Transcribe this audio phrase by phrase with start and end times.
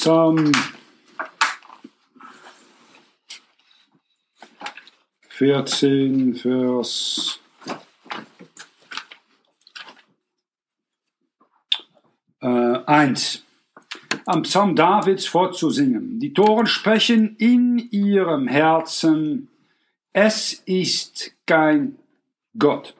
[0.00, 0.50] Psalm
[5.28, 7.38] 14, Vers
[12.40, 13.44] äh, 1.
[14.24, 16.18] Am Psalm Davids vorzusingen.
[16.18, 19.48] Die Toren sprechen in ihrem Herzen,
[20.14, 21.98] es ist kein
[22.58, 22.94] Gott.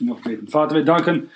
[0.00, 0.48] Noch beten.
[0.48, 1.30] Vater, wir danken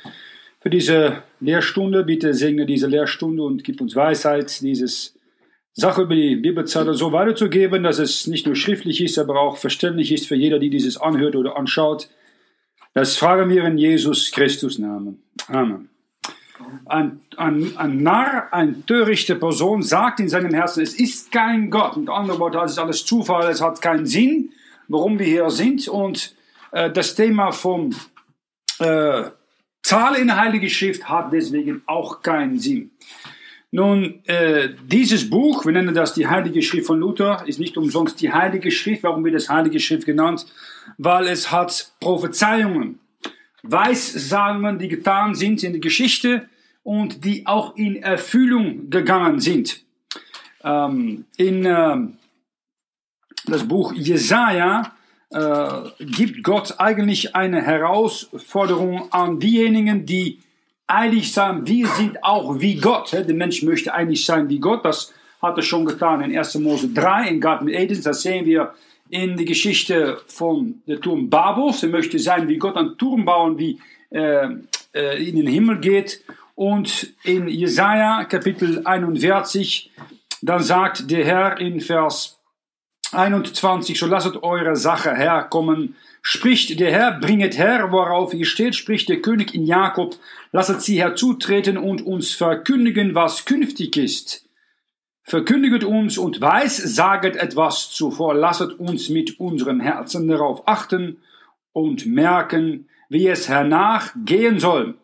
[0.59, 2.05] für diese Lehrstunde.
[2.05, 5.15] Bitte segne diese Lehrstunde und gib uns Weisheit, dieses
[5.73, 10.11] Sache über die Bibelzeile so weiterzugeben, dass es nicht nur schriftlich ist, aber auch verständlich
[10.11, 12.09] ist für jeder, die dieses anhört oder anschaut.
[12.95, 15.23] Das fragen wir in Jesus Christus Namen.
[15.49, 15.91] Amen.
[16.87, 21.99] Ein, ein, ein Narr, eine törichte Person sagt in seinem Herzen, es ist kein Gott.
[21.99, 24.51] Mit anderen Worten, es ist alles Zufall, es hat keinen Sinn,
[24.89, 25.89] warum wir hier sind.
[25.89, 26.35] Und
[26.73, 27.91] äh, das Thema vom
[28.79, 29.25] äh,
[29.87, 32.91] Zahl in der Heiligen Schrift hat deswegen auch keinen Sinn.
[33.71, 38.21] Nun, äh, dieses Buch, wir nennen das die Heilige Schrift von Luther, ist nicht umsonst
[38.21, 39.05] die Heilige Schrift.
[39.05, 40.45] Warum wird das Heilige Schrift genannt?
[40.99, 42.99] Weil es hat Prophezeiungen,
[43.63, 46.49] Weissagungen, die getan sind in der Geschichte
[46.83, 49.85] und die auch in Erfüllung gegangen sind.
[50.65, 51.97] Ähm, in äh,
[53.47, 54.96] das Buch Jesaja
[55.37, 60.39] äh, gibt Gott eigentlich eine Herausforderung an diejenigen, die
[60.87, 61.67] eilig sein.
[61.67, 63.13] Wir sind auch wie Gott.
[63.13, 64.85] Der Mensch möchte eigentlich sein wie Gott.
[64.85, 66.55] Das hat er schon getan in 1.
[66.57, 68.03] Mose 3 in Garten Eden.
[68.03, 68.73] Das sehen wir
[69.11, 71.83] in der Geschichte von der Turm Babels.
[71.83, 73.79] Er möchte sein wie Gott, einen Turm bauen, wie
[74.11, 74.49] äh,
[74.95, 76.23] äh, in den Himmel geht.
[76.55, 79.91] Und in Jesaja Kapitel 41,
[80.41, 82.36] dann sagt der Herr in Vers
[83.13, 85.97] 21, so lasset eure Sache herkommen.
[86.23, 90.17] Spricht der Herr, bringet her, worauf ihr steht, spricht der König in Jakob,
[90.53, 94.49] lasset sie herzutreten und uns verkündigen, was künftig ist.
[95.23, 101.19] Verkündiget uns und weiß, saget etwas zuvor, lasset uns mit unserem Herzen darauf achten
[101.73, 104.97] und merken, wie es hernach gehen soll.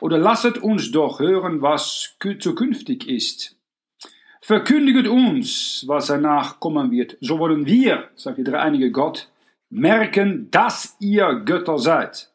[0.00, 3.56] Oder lasset uns doch hören, was zukünftig ist.
[4.42, 7.16] Verkündiget uns, was danach kommen wird.
[7.20, 9.28] So wollen wir, sagt der dreieinige Gott,
[9.68, 12.30] merken, dass ihr Götter seid.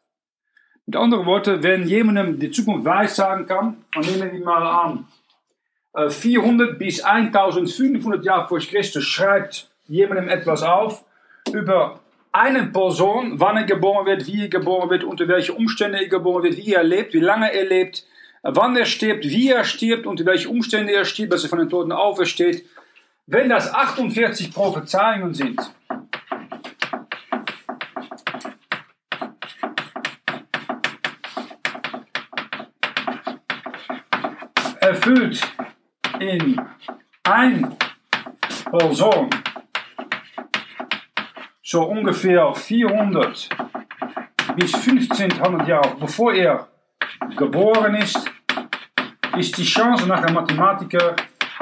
[0.86, 5.08] Mit anderen Worten, wenn jemandem die Zukunft weissagen kann, dann nehmen wir mal an,
[6.10, 11.06] 400 äh, bis 1500 Jahre vor Christus schreibt jemandem etwas auf
[11.54, 12.02] über
[12.32, 16.44] eine Person, wann er geboren wird, wie er geboren wird, unter welchen Umständen er geboren
[16.44, 18.06] wird, wie er lebt, wie lange er lebt,
[18.46, 21.70] wann er stirbt, wie er stirbt, unter welchen Umständen er stirbt, dass er von den
[21.70, 22.66] Toten aufersteht.
[23.26, 25.60] Wenn das 48 Prophezeiungen sind,
[34.80, 35.42] erfüllt
[36.20, 36.62] in
[37.24, 37.76] ein
[38.70, 39.30] Person
[41.64, 43.50] so ungefähr 400
[44.56, 46.68] bis 1500 Jahre bevor er
[47.36, 48.30] geboren ist,
[49.38, 51.16] ist die Chance nach einem Mathematiker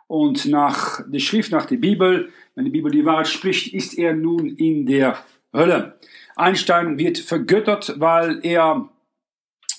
[0.06, 4.12] Und nach der Schrift, nach der Bibel, wenn die Bibel die Wahrheit spricht, ist er
[4.12, 5.16] nun in der
[5.50, 5.98] Hölle.
[6.36, 8.86] Einstein wird vergöttert, weil er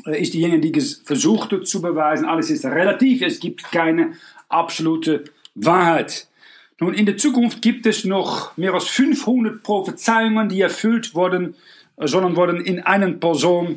[0.06, 4.14] ist diejenige, die versuchte zu beweisen, alles ist relativ, es gibt keine
[4.50, 6.28] absolute Wahrheit.
[6.80, 11.53] Nun, in der Zukunft gibt es noch mehr als 500 Prophezeiungen, die erfüllt wurden,
[11.97, 13.75] sollen wurden in einer Person,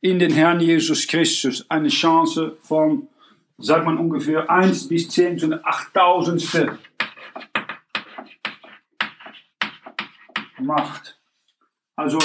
[0.00, 1.64] in den Herrn Jesus Christus.
[1.68, 3.06] Eine Chance von
[3.58, 6.80] sagt man ungefähr 1 bis 10 zu einer 8000.
[10.60, 11.18] Macht.
[11.96, 12.18] Also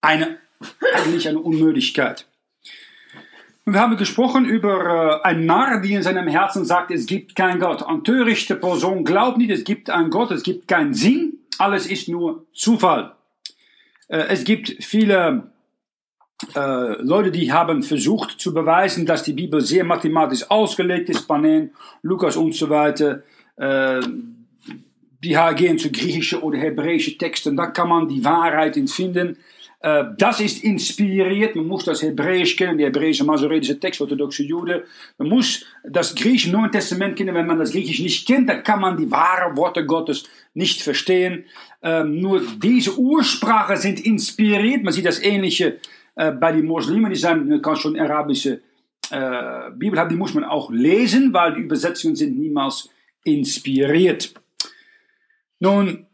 [0.00, 0.38] eine,
[0.94, 2.26] eigentlich eine Unmöglichkeit.
[3.64, 7.60] Wir haben gesprochen über äh, einen Narr, die in seinem Herzen sagt, es gibt keinen
[7.60, 7.84] Gott.
[7.84, 12.08] Eine törichte Person glaubt nicht, es gibt einen Gott, es gibt keinen Sinn, alles ist
[12.08, 13.12] nur Zufall.
[14.08, 15.52] Äh, es gibt viele
[16.56, 21.70] äh, Leute, die haben versucht zu beweisen, dass die Bibel sehr mathematisch ausgelegt ist, Panen,
[22.02, 23.22] Lukas und so weiter.
[25.24, 29.36] Äh, die zu griechische oder hebräische Texten, da kann man die Wahrheit in finden.
[29.80, 31.56] Äh, das ist inspiriert.
[31.56, 34.84] Man muss das Hebräisch kennen, die hebräische masoretische Text, orthodoxe Jude.
[35.18, 37.34] Man muss das griechische Neue Testament kennen.
[37.34, 40.24] Wenn man das Griechisch nicht kennt, dann kann man die wahren Worte Gottes
[40.54, 41.44] nicht verstehen.
[41.82, 44.84] Ähm, nur diese Ursprache sind inspiriert.
[44.84, 45.78] Man sieht das Ähnliche
[46.14, 48.60] äh, bei den Muslimen, die sagen, man kann schon arabische
[49.10, 52.88] äh, Bibel haben, die muss man auch lesen, weil die Übersetzungen sind niemals
[53.24, 54.32] inspiriert.
[55.62, 56.06] Nun,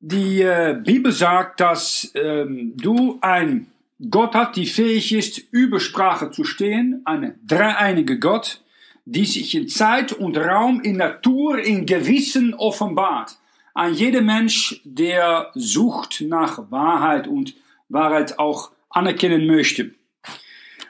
[0.00, 3.68] die äh, Bibel sagt, dass ähm, du ein
[4.10, 8.64] Gott hast, die fähig ist, über Sprache zu stehen, eine dreieinige Gott,
[9.04, 13.38] die sich in Zeit und Raum, in Natur, in Gewissen offenbart.
[13.74, 17.54] Ein jeder Mensch, der sucht nach Wahrheit und
[17.88, 19.94] Wahrheit auch anerkennen möchte.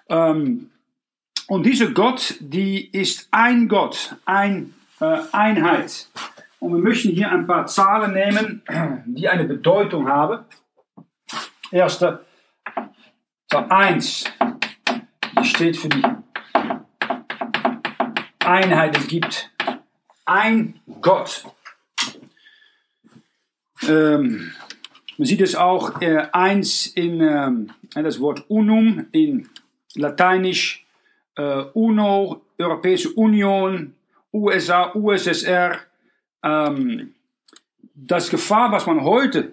[0.08, 0.70] Ähm,
[1.48, 6.08] und dieser Gott, die ist ein Gott, ein äh, Einheit.
[6.64, 8.62] Und wir möchten hier ein paar Zahlen nehmen,
[9.04, 10.46] die eine Bedeutung haben.
[11.70, 12.24] Erste
[13.50, 14.24] Zahl 1,
[15.38, 16.02] die steht für die
[18.38, 18.96] Einheit.
[18.96, 19.50] Es gibt
[20.24, 21.44] ein Gott.
[23.86, 24.54] Ähm,
[25.18, 29.50] man sieht es auch äh, eins in ähm, das Wort unum in
[29.96, 30.86] Lateinisch,
[31.36, 33.94] äh, UNO, Europäische Union,
[34.32, 35.78] USA, USSR,
[36.44, 37.14] ähm,
[37.94, 39.52] das Gefahr, was man heute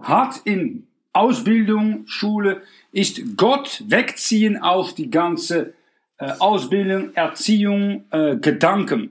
[0.00, 2.62] hat in Ausbildung, Schule,
[2.92, 5.74] ist Gott wegziehen auf die ganze
[6.18, 9.10] äh, Ausbildung, Erziehung, äh, Gedanken.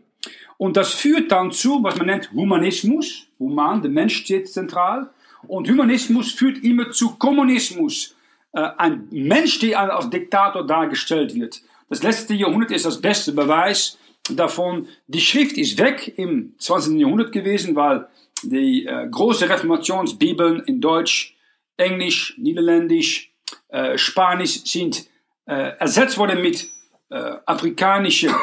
[0.57, 3.27] Und das führt dann zu, was man nennt Humanismus.
[3.39, 5.09] Human, der Mensch steht zentral.
[5.47, 8.15] Und Humanismus führt immer zu Kommunismus.
[8.51, 11.61] Äh, ein Mensch, der als Diktator dargestellt wird.
[11.89, 13.97] Das letzte Jahrhundert ist das beste Beweis
[14.35, 14.87] davon.
[15.07, 16.99] Die Schrift ist weg im 20.
[16.99, 18.07] Jahrhundert gewesen, weil
[18.43, 21.35] die äh, große Reformationsbibeln in Deutsch,
[21.77, 23.31] Englisch, Niederländisch,
[23.69, 25.07] äh, Spanisch sind
[25.45, 26.69] äh, ersetzt worden mit
[27.09, 28.33] äh, afrikanische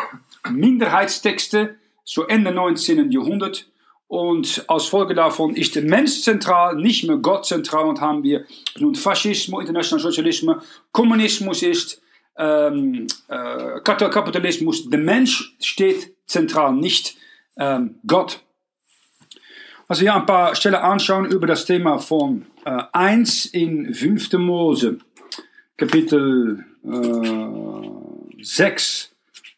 [0.50, 3.10] Minderheitstexte, so Ende 19.
[3.10, 3.68] Jahrhundert.
[4.08, 8.44] Und als Folge davon ist der Mensch zentral, nicht mehr Gott zentral und haben wir
[8.78, 10.56] nun Faschismus, Internationaler Sozialismus,
[10.92, 12.00] Kommunismus ist
[12.38, 17.16] ähm, äh, Kapitalismus, der Mensch steht zentral, nicht
[17.58, 18.40] ähm, Gott.
[19.88, 24.32] Also wir ein paar Stellen anschauen über das Thema von äh, 1 in 5.
[24.34, 24.98] Mose,
[25.76, 29.12] Kapitel äh, 6,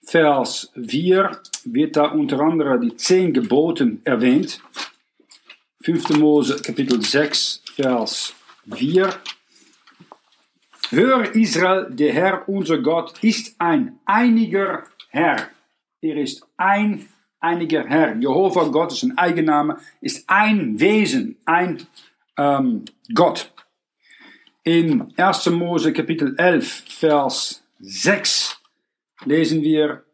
[0.05, 1.31] Vers 4,
[1.65, 4.61] wird da unter anderem die zehn Geboten erwähnt.
[5.83, 6.11] 5.
[6.19, 8.35] Mose, Kapitel 6, Vers
[8.75, 9.11] 4.
[10.91, 15.49] Hör Israel, der Herr, unser Gott, ist ein einiger Herr.
[16.01, 17.07] Er ist ein
[17.41, 18.17] einiger Herr.
[18.17, 21.87] Jehova Gott ist ein Eigenname, ist ein Wesen, ein
[22.39, 23.53] ähm, Gott.
[24.65, 25.51] In 1.
[25.51, 28.59] Mose Kapitel 11, Vers 6
[29.27, 30.05] lesen wir,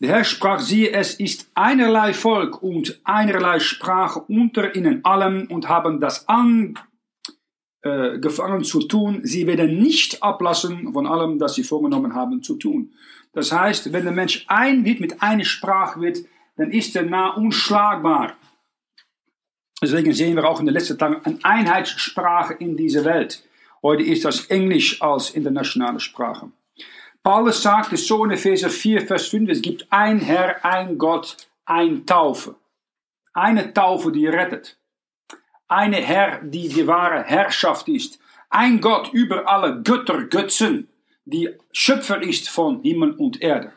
[0.00, 5.68] der Herr sprach, siehe, es ist einerlei Volk und einerlei Sprache unter ihnen allen und
[5.68, 6.76] haben das an
[7.82, 9.20] äh, gefangen zu tun.
[9.22, 12.92] Sie werden nicht ablassen von allem, das sie vorgenommen haben zu tun.
[13.32, 16.18] Das heißt, wenn der Mensch ein wird, mit einer Sprache wird,
[16.56, 18.36] dann ist er nah unschlagbar.
[19.80, 23.42] Deswegen sehen wir auch in den letzten Tagen eine Einheitssprache in dieser Welt.
[23.82, 26.50] Heute ist das Englisch als internationale Sprache.
[27.22, 31.36] Paulus sagt es so in Epheser 4, Vers 5, es gibt ein Herr, ein Gott,
[31.64, 32.56] ein Taufe.
[33.32, 34.79] Eine Taufe, die rettet
[35.70, 38.18] eine Herr, die die wahre Herrschaft ist.
[38.48, 40.88] Ein Gott über alle Götter, Götzen,
[41.24, 43.72] die Schöpfer ist von Himmel und Erde.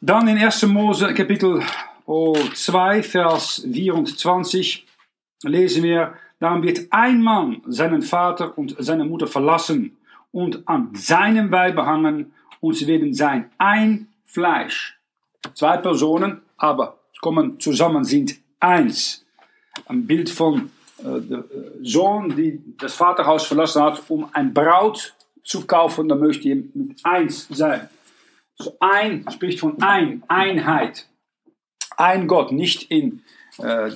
[0.00, 0.66] Dann in 1.
[0.66, 1.62] Mose Kapitel
[2.06, 4.86] 2, Vers 24
[5.42, 9.96] lesen wir, dann wird ein Mann seinen Vater und seine Mutter verlassen
[10.30, 14.96] und an seinem Weib hangen und sie werden sein ein Fleisch.
[15.54, 19.23] Zwei Personen, aber kommen zusammen, sind eins
[19.86, 21.44] ein Bild von äh, der
[21.82, 27.04] Sohn, die das Vaterhaus verlassen hat, um ein Braut zu kaufen, dann möchte er mit
[27.04, 27.88] eins sein.
[28.56, 31.06] So ein spricht von ein, Einheit.
[31.96, 33.22] Ein Gott, nicht in
[33.58, 33.90] äh,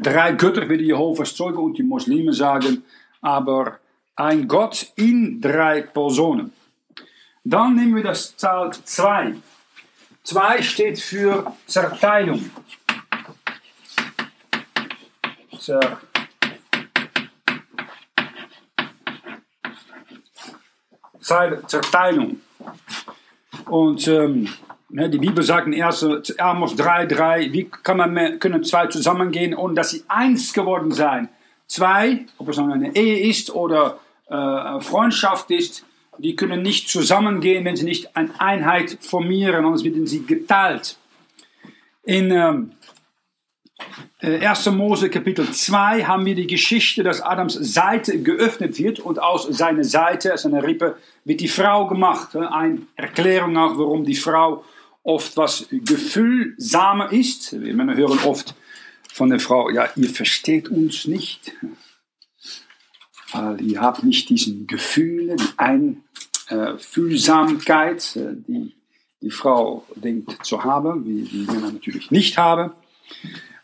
[0.00, 2.82] drei Götter, wie die Jehovas Zeugen und die Muslime sagen,
[3.20, 3.78] aber
[4.16, 6.52] ein Gott in drei Personen.
[7.44, 9.36] Dann nehmen wir das Zahl 2.
[10.24, 12.50] 2 steht für Zerteilung.
[21.20, 22.40] Zer Zerteilung.
[23.66, 24.48] Und ähm,
[24.88, 26.38] ne, die Bibel sagt in 1.
[26.38, 31.28] Amos 3, 3, wie kann man, können zwei zusammengehen, ohne dass sie eins geworden sein?
[31.66, 33.98] Zwei, ob es eine Ehe ist oder
[34.30, 35.84] äh, Freundschaft ist,
[36.16, 40.96] die können nicht zusammengehen, wenn sie nicht eine Einheit formieren, sonst werden sie geteilt.
[42.04, 42.72] In ähm,
[44.20, 44.66] 1.
[44.66, 49.44] Äh, Mose Kapitel 2 haben wir die Geschichte, dass Adams Seite geöffnet wird und aus
[49.44, 52.34] seiner Seite, aus seiner Rippe, wird die Frau gemacht.
[52.36, 54.64] Eine Erklärung auch, warum die Frau
[55.02, 57.60] oft was gefühlsamer ist.
[57.60, 58.54] Wir Männer hören oft
[59.12, 61.52] von der Frau, ja, ihr versteht uns nicht,
[63.32, 65.58] weil ihr habt nicht diesen Gefühl, die
[66.50, 68.74] Einfühlsamkeit, äh, die
[69.20, 72.72] die Frau denkt zu haben, wie die Männer natürlich nicht haben.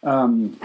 [0.05, 0.57] Ähm,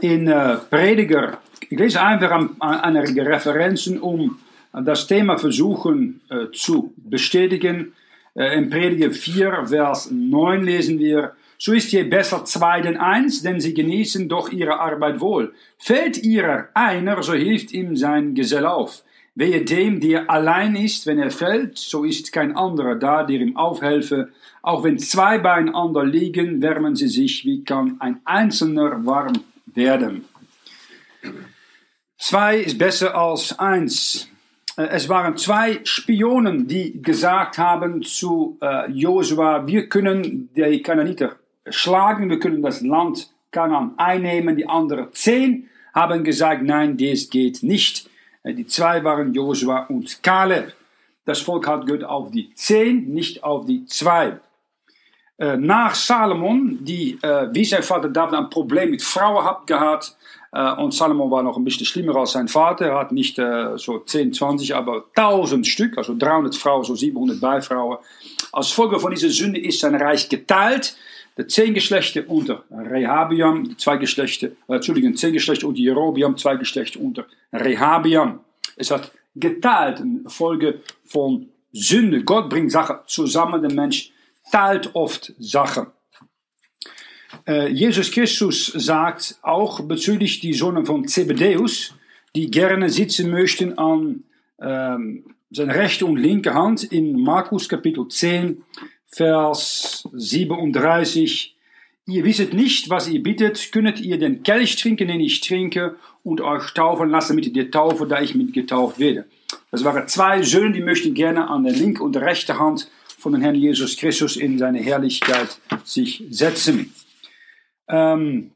[0.00, 4.38] in äh, Prediger, ich lese einfach an, an einige Referenzen, um
[4.72, 7.94] das Thema versuchen äh, zu bestätigen.
[8.34, 13.42] Äh, in Prediger 4, Vers 9 lesen wir, so ist je besser zwei denn eins,
[13.42, 15.54] denn sie genießen doch ihre Arbeit wohl.
[15.78, 19.04] Fällt ihrer einer, so hilft ihm sein Gesell auf.
[19.36, 23.56] Wehe dem, der allein ist, wenn er fällt, so ist kein anderer da, der ihm
[23.56, 24.28] aufhelfe.
[24.64, 29.34] Auch wenn zwei beieinander liegen, wärmen sie sich, wie kann ein Einzelner warm
[29.66, 30.24] werden.
[32.16, 34.26] Zwei ist besser als eins.
[34.78, 41.36] Äh, es waren zwei Spionen, die gesagt haben zu äh, Josua, wir können die Kananiter
[41.68, 44.56] schlagen, wir können das Land Kanan einnehmen.
[44.56, 48.08] Die anderen zehn haben gesagt, nein, das geht nicht.
[48.42, 50.72] Äh, die zwei waren Josua und Kaleb.
[51.26, 54.40] Das Volk hat gehört auf die zehn, nicht auf die zwei.
[55.36, 60.16] Äh, nach Salomon, die äh, wie sein Vater David ein Problem mit Frauen hat gehabt,
[60.78, 62.86] und Salomon war noch ein bisschen schlimmer als sein Vater.
[62.86, 67.98] Er hat nicht so 10, 20, aber 1000 Stück, also 300 Frauen, so 700 Beifrauen.
[68.52, 70.96] Als Folge von dieser Sünde ist sein Reich geteilt.
[71.36, 77.00] Die zehn Geschlechter unter Rehabiam, zwei Geschlechter, äh, Entschuldigung, zehn Geschlechter unter Jerobiam, zwei Geschlechter
[77.00, 78.38] unter Rehabiam.
[78.76, 82.22] Es hat geteilt, eine Folge von Sünde.
[82.22, 84.12] Gott bringt Sachen zusammen, der Mensch
[84.50, 85.86] teilt oft Sachen.
[87.46, 91.94] Äh, Jesus Christus sagt auch bezüglich die Sohn von Zebedeus,
[92.34, 94.24] die gerne sitzen möchten an
[94.60, 98.62] ähm, seine rechte und linke Hand in Markus Kapitel 10,
[99.06, 101.56] Vers 37.
[102.06, 106.40] Ihr wisset nicht, was ihr bittet, könnet ihr den Kelch trinken, den ich trinke, und
[106.40, 109.26] euch taufen lassen mit der Taufe, da ich mit getauft werde.
[109.70, 112.90] Das waren zwei Söhne, die möchten gerne an der linken und der rechten Hand
[113.24, 116.94] von dem Herrn Jesus Christus in seine Herrlichkeit sich setzen.
[117.88, 118.50] Ähm,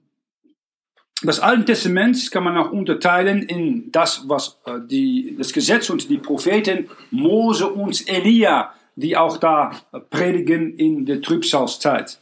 [1.23, 6.09] das Alte Testament kann man auch unterteilen in das, was äh, die, das Gesetz und
[6.09, 12.19] die Propheten Mose und Elia die auch da predigen in der Trübsalzeit.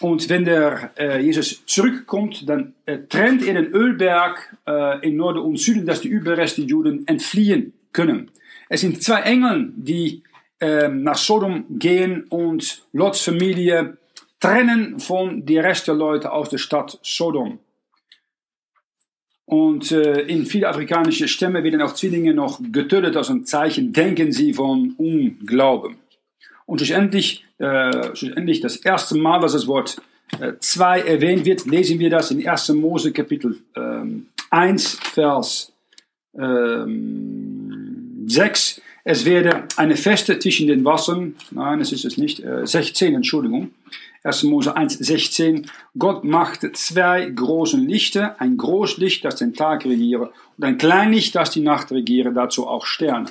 [0.00, 5.40] Und wenn der äh, Jesus zurückkommt, dann äh, trennt er den Ölberg äh, in Norden
[5.40, 8.30] und Süden, dass die Überreste Juden entfliehen können.
[8.68, 10.22] Es sind zwei Engel, die
[10.62, 13.96] ähm, nach Sodom gehen und Lots Familie
[14.38, 17.58] trennen von den Rest der Leute aus der Stadt Sodom.
[19.44, 24.30] Und äh, in viele afrikanische Stämme werden auch Zwillinge noch getötet als ein Zeichen, denken
[24.30, 25.96] sie, von Unglauben.
[26.64, 30.00] Und schlussendlich, äh, schlussendlich das erste Mal, dass das Wort
[30.40, 32.68] äh, zwei erwähnt wird, lesen wir das in 1.
[32.68, 35.72] Mose Kapitel ähm, 1, Vers
[36.38, 38.80] ähm, 6.
[39.04, 43.72] Es werde eine Feste zwischen den Wassern, nein, es ist es nicht, äh, 16, Entschuldigung,
[44.24, 44.44] 1.
[44.44, 45.66] Mose 1, 16.
[45.98, 51.50] Gott machte zwei große Lichter, ein Großlicht, das den Tag regiere, und ein Kleinlicht, das
[51.50, 53.26] die Nacht regiere, dazu auch Sterne.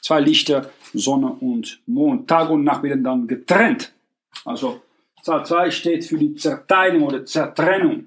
[0.00, 2.28] Zwei Lichter, Sonne und Mond.
[2.28, 3.92] Tag und Nacht werden dann getrennt.
[4.44, 4.82] Also
[5.22, 8.06] Zahl 2 steht für die Zerteilung oder Zertrennung.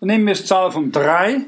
[0.00, 1.46] Dann nehmen wir das Zahl von 3.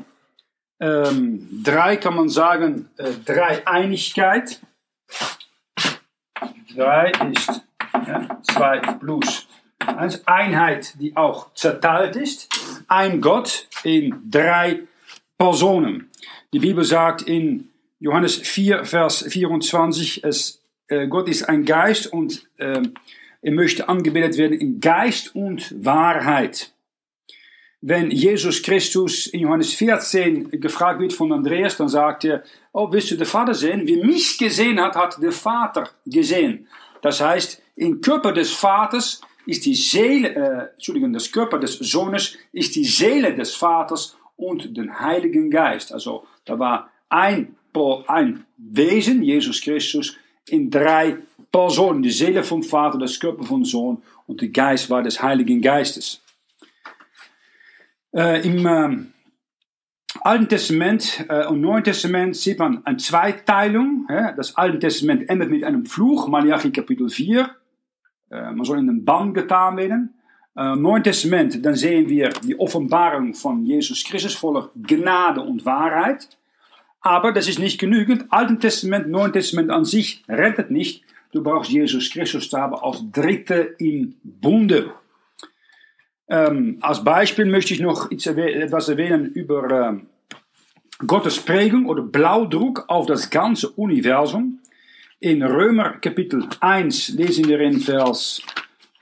[0.80, 4.60] Ähm, 3 kann man sagen, äh, Dreieinigkeit.
[6.74, 7.62] 3 ist
[8.06, 9.46] ja, zwei plus
[9.78, 10.26] eins.
[10.26, 12.48] Einheit, die auch zerteilt ist.
[12.88, 14.82] Ein Gott in drei
[15.38, 16.10] Personen.
[16.52, 22.46] Die Bibel sagt in Johannes 4, Vers 24, es, äh, Gott ist ein Geist und
[22.58, 22.82] äh,
[23.42, 26.72] er möchte angebetet werden in Geist und Wahrheit.
[27.88, 33.12] Wenn Jesus Christus in Johannes 14 gefragt wird von Andreas, dann sagt er, oh, willst
[33.12, 33.86] du den Vater sehen?
[33.86, 36.66] Wie mich gesehen hat, hat der Vater gesehen.
[37.00, 42.36] Das heißt, im Körper des Vaters ist die Seele, äh, Entschuldigung, das Körper des Sohnes
[42.50, 45.92] ist die Seele des Vaters und den Heiligen Geist.
[45.92, 47.54] Also da war ein,
[48.08, 50.16] ein Wesen, Jesus Christus,
[50.48, 51.18] in drei
[51.52, 52.02] Personen.
[52.02, 56.20] Die Seele vom Vater, das Körper vom Sohn und der Geist war des Heiligen Geistes.
[58.16, 58.96] Äh, Im äh,
[60.22, 64.06] Alten Testament äh, und Neuen Testament sieht man eine Zweiteilung.
[64.08, 64.32] Ja?
[64.32, 67.50] Das Alte Testament endet mit einem Fluch, Malachi Kapitel 4.
[68.30, 70.14] Äh, man soll in den Bann getan werden.
[70.56, 76.26] Äh, Neuen Testament, dann sehen wir die Offenbarung von Jesus Christus voller Gnade und Wahrheit.
[77.02, 78.24] Aber das ist nicht genügend.
[78.30, 81.04] Alten Testament, Neuen Testament an sich rettet nicht.
[81.32, 84.94] Du brauchst Jesus Christus zu haben als Dritte im Bunde.
[86.28, 90.06] Ähm, als Beispiel möchte ich noch etwas erwähnen über ähm,
[91.06, 94.60] Gottes Prägung oder Blaudruck auf das ganze Universum.
[95.20, 98.42] In Römer Kapitel 1 lesen wir in Vers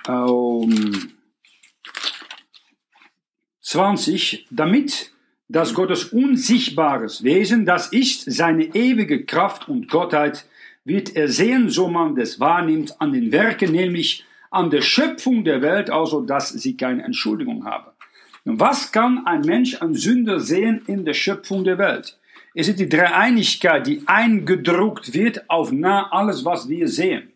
[0.07, 1.13] ähm,
[3.61, 5.13] 20, damit
[5.49, 10.47] das Gottes unsichtbares Wesen, das ist seine ewige Kraft und Gottheit,
[10.85, 15.63] wird er sehen, so man das wahrnimmt an den Werken, nämlich an der Schöpfung der
[15.63, 17.91] Welt, also dass sie keine Entschuldigung haben.
[18.45, 22.19] Nun, was kann ein Mensch, ein Sünder sehen in der Schöpfung der Welt?
[22.55, 27.33] Es ist die Dreieinigkeit, die eingedruckt wird auf nah alles, was wir sehen.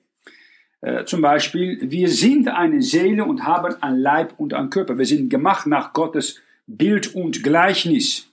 [0.80, 4.96] Äh, zum Beispiel, wir sind eine Seele und haben ein Leib und ein Körper.
[4.96, 8.28] Wir sind gemacht nach Gottes Bild und Gleichnis.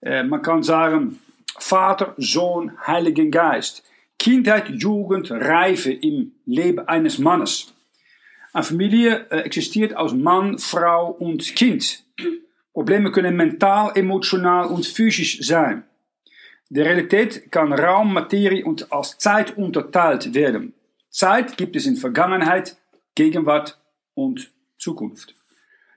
[0.00, 1.18] Äh, man kann sagen,
[1.58, 3.82] Vater, Sohn, Heiligen Geist.
[4.18, 7.74] Kindheit, Jugend, Reife im Leben eines Mannes.
[8.56, 12.04] Eine Familie äh, existiert aus Mann, Frau und Kind.
[12.72, 15.84] Probleme können mental, emotional und physisch sein.
[16.70, 20.72] Die Realität kann Raum, Materie und als Zeit unterteilt werden.
[21.10, 22.78] Zeit gibt es in Vergangenheit,
[23.14, 23.78] Gegenwart
[24.14, 25.34] und Zukunft.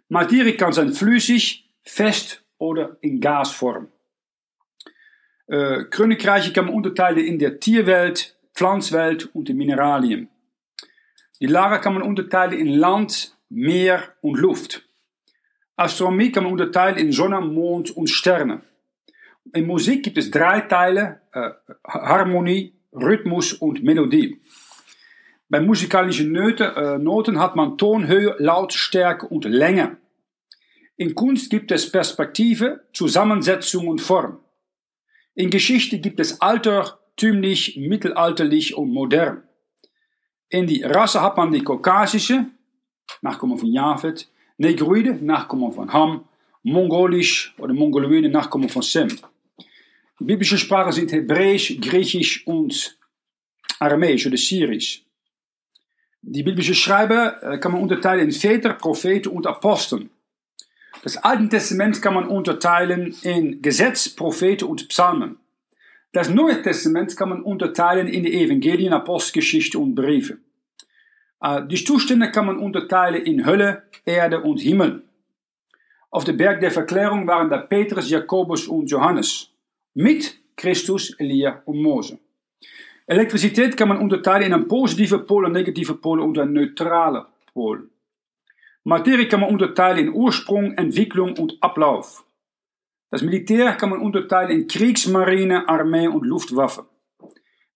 [0.10, 3.88] Materie kann sein flüssig, fest oder in Gasform.
[5.48, 10.28] Äh, Königreiche kann man unterteilen in der Tierwelt, Pflanzwelt und in Mineralien.
[11.42, 14.86] Die Lage kann man unterteilen in Land, Meer und Luft.
[15.76, 18.62] Astronomie kann man unterteilen in Sonne, Mond und Sterne.
[19.54, 21.52] In Musik gibt es drei Teile, äh,
[21.88, 24.42] Harmonie, Rhythmus und Melodie.
[25.48, 29.98] Bei musikalischen Noten, äh, Noten hat man Tonhöhe, Lautstärke und Länge.
[30.98, 34.40] In Kunst gibt es Perspektive, Zusammensetzung und Form.
[35.34, 39.49] In Geschichte gibt es altertümlich, mittelalterlich und modern.
[40.50, 42.46] In die Rasse hat man die kaukasische,
[43.22, 46.26] Nachkommen von Japheth, Negroide, Nachkommen von Ham,
[46.64, 49.10] Mongolisch oder Mongoloide, Nachkommen von Sem.
[50.20, 52.98] Die biblische Sprachen sind Hebräisch, Griechisch und
[53.80, 55.04] Aramäisch oder Syrisch.
[56.22, 60.10] Die biblische Schreiber äh, kann man unterteilen in Väter, Propheten und Aposteln.
[61.04, 65.38] Das Alte Testament kann man unterteilen in Gesetz, Propheten und Psalmen.
[66.12, 70.40] Das Neue Testament kann man unterteilen in die Evangelien, Apostelgeschichte und Briefe.
[71.42, 75.04] Äh, die Zustände kann man unterteilen in Hölle, Erde und Himmel.
[76.10, 79.52] Auf dem Berg der Verklärung waren da Petrus, Jakobus und Johannes.
[79.94, 82.18] Mit Christus, Elia und Mose.
[83.06, 87.90] Elektrizität kann man unterteilen in einen positiven Pol, einen negativen Pol und einen neutralen Pol.
[88.84, 92.24] Materie kann man unterteilen in Ursprung, Entwicklung und Ablauf.
[93.12, 96.86] Das Militär kann man unterteilen in Kriegsmarine, Armee und Luftwaffe.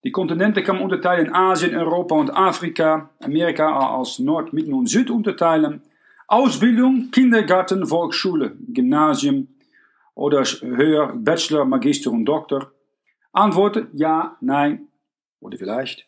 [0.03, 4.89] Die Kontinente kann man unterteilen in Asien, Europa und Afrika, Amerika als Nord, Mitte und
[4.89, 5.81] Süd unterteilen.
[6.27, 9.47] Ausbildung, Kindergarten, Volksschule, Gymnasium
[10.13, 12.71] oder höher, Bachelor, Magister und Doktor.
[13.31, 14.87] Antworten ja, nein
[15.39, 16.07] oder vielleicht.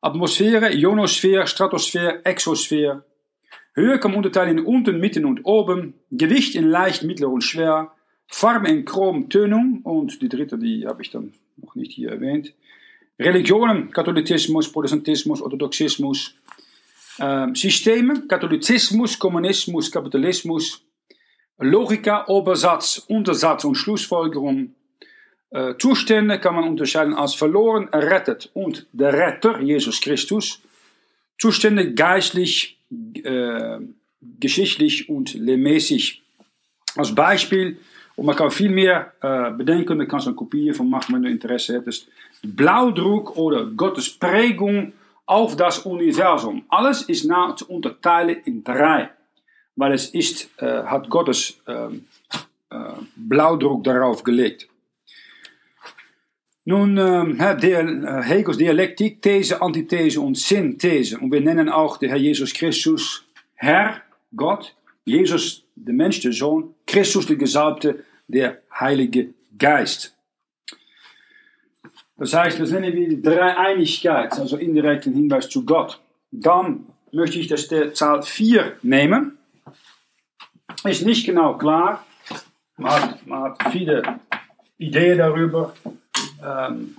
[0.00, 3.04] Atmosphäre, Ionosphäre, Stratosphäre, Exosphäre.
[3.74, 5.94] Höhe kann man unterteilen in unten, mitten und oben.
[6.10, 7.92] Gewicht in leicht, mittler und schwer.
[8.28, 12.52] Farbe in Chrom, Tönung und die dritte, die habe ich dann noch nicht hier erwähnt.
[13.18, 16.34] Religionen, Katholizismus, Protestantismus, Orthodoxismus.
[17.18, 20.82] Äh, Systeme, Katholizismus, Kommunismus, Kapitalismus.
[21.58, 24.74] Logika, Obersatz, Untersatz und Schlussfolgerung.
[25.50, 30.60] Äh, Zustände kann man unterscheiden als verloren, errettet und der Retter, Jesus Christus.
[31.38, 33.78] Zustände geistlich, äh,
[34.38, 36.22] geschichtlich und lehrmäßig.
[36.96, 37.78] Als Beispiel
[38.16, 41.22] und man kann viel mehr äh, bedenken, da kannst du eine Kopie von machen, wenn
[41.22, 42.08] du Interesse hättest.
[42.42, 44.94] Blaudruck oder Gottes Prägung
[45.26, 46.64] auf das Universum.
[46.68, 49.10] Alles ist nah zu unterteilen in drei.
[49.76, 51.88] Weil es ist, äh, hat Gottes äh,
[52.70, 52.78] äh,
[53.14, 54.66] Blaudruck darauf gelegt.
[56.64, 61.18] Nun, äh, der, Hegels Dialektik, These, Antithese und Synthese.
[61.18, 63.24] Und wir nennen auch den Herr Jesus Christus
[63.56, 64.02] Herr,
[64.34, 64.74] Gott,
[65.04, 70.16] Jesus, der Mensch, der Sohn, Christus, der Gesalbte, der Heilige Geist.
[72.18, 76.00] Das heißt, wir nennen wir die Dreieinigkeit, also indirekt ein Hinweis zu Gott.
[76.30, 79.38] Dann möchte ich das der Zahl 4 nehmen.
[80.84, 82.06] Ist nicht genau klar.
[82.76, 84.20] Man hat, man hat viele
[84.78, 85.74] Idee darüber.
[86.42, 86.96] Ähm,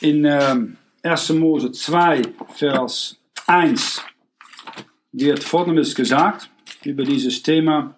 [0.00, 1.30] in ähm, 1.
[1.30, 2.22] Mose 2,
[2.54, 4.02] Vers 1
[5.12, 6.50] wird Folgendes gesagt
[6.84, 7.96] über dieses Thema.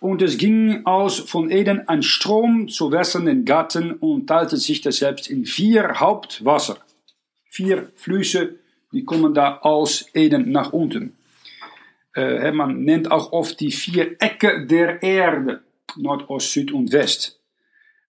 [0.00, 4.98] Und es ging aus von Eden ein Strom zu wässernden Gatten und teilte sich das
[4.98, 6.78] selbst in vier Hauptwasser.
[7.50, 8.56] Vier Flüsse,
[8.92, 11.16] die kommen da aus Eden nach unten.
[12.14, 15.62] Äh, man nennt auch oft die vier Ecke der Erde,
[15.96, 17.40] Nordost, Süd und West.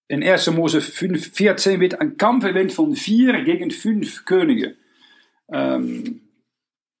[0.06, 0.50] In 1.
[0.50, 4.74] Mose 5, 14 wird ein Kampf erwähnt von vier gegen fünf Könige.
[5.52, 6.22] Ähm,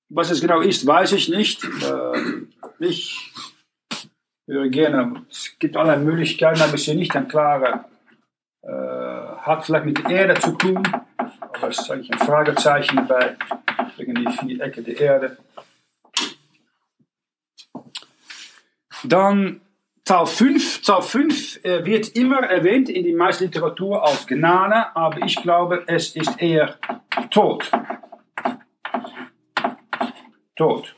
[0.08, 1.64] was es genau ist, weiß ich nicht.
[1.64, 2.48] Ähm,
[2.78, 3.18] ich
[4.70, 7.84] gerne, es gibt allerlei Möglichkeiten, aber es ist nicht ein klarer,
[8.62, 10.82] äh, hat vielleicht mit der Erde zu tun,
[11.16, 13.36] aber es ist eigentlich ein Fragezeichen dabei,
[13.96, 15.36] wegen die vier Ecken der Erde.
[19.04, 19.60] Dann
[20.04, 20.82] Zahl 5.
[20.82, 25.84] Zahl 5 äh, wird immer erwähnt in die meisten Literatur als Gnade, aber ich glaube,
[25.86, 26.76] es ist eher
[27.30, 27.70] Tod.
[30.56, 30.94] Tod.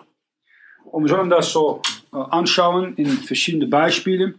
[1.04, 4.34] Sollen das so anschauen in verschiedenen Beispielen.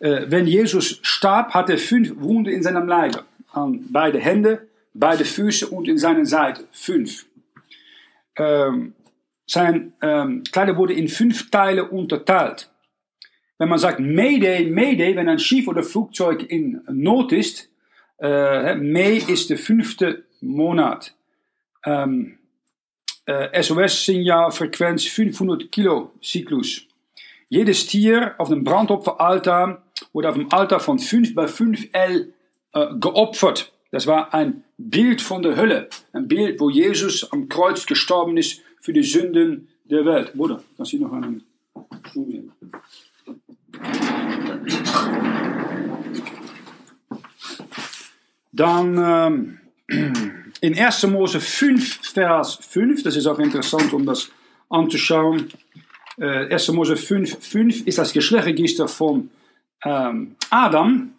[0.00, 3.24] Äh, wenn Jesus starb, hatte er fünf Wunden in seinem Leibe.
[3.52, 6.64] An beide Hände, beide Füße und in seiner Seite.
[6.72, 7.26] Fünf.
[9.46, 12.68] Sein Kleider wurde in fünf Teile unterteilt.
[13.58, 17.70] Wenn man sagt Mayday, Mayday, wenn ein Schiff oder Flugzeug in Not ist,
[18.20, 21.14] May ist der fünfte Monat.
[21.84, 22.38] Ähm,
[23.26, 26.86] äh, SOS-Signalfrequenz 500 Kilo Zyklus.
[27.48, 32.32] Jedes Tier auf dem Brandopferaltar wurde auf dem Altar von 5 bei 5 L
[32.72, 33.72] äh, geopfert.
[33.90, 35.88] Das war ein Bild von der Hölle.
[36.12, 40.32] Ein Bild, wo Jesus am Kreuz gestorben ist für die Sünden der Welt.
[40.34, 41.44] Bruder, kannst du noch einen
[42.08, 42.52] Stuhl nehmen?
[48.52, 50.20] Dann ähm,
[50.60, 51.06] in 1.
[51.08, 54.30] Mose 5, Vers 5, das ist auch interessant, um das
[54.70, 55.48] anzuschauen.
[56.18, 56.68] Äh, 1.
[56.72, 59.30] Mose 5, 5 ist das Geschlechtsregister von
[59.84, 61.14] ähm, Adam.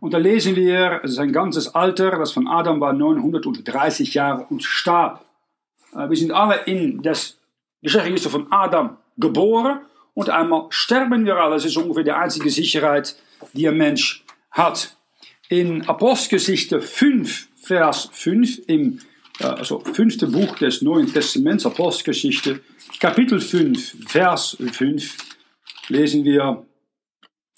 [0.00, 5.24] Und da lesen wir sein ganzes Alter, das von Adam war 930 Jahre und starb.
[5.94, 7.36] Äh, wir sind alle in das
[7.82, 9.80] Geschlechtsregister von Adam geboren
[10.14, 11.56] und einmal sterben wir alle.
[11.56, 13.16] Das ist ungefähr die einzige Sicherheit,
[13.52, 14.96] die ein Mensch hat.
[15.48, 19.00] In Apostelgeschichte 5, Vers 5, im
[19.40, 22.60] also fünfte Buch des Neuen Testaments, Apostelgeschichte,
[22.98, 25.16] Kapitel 5, Vers 5,
[25.88, 26.66] lesen wir,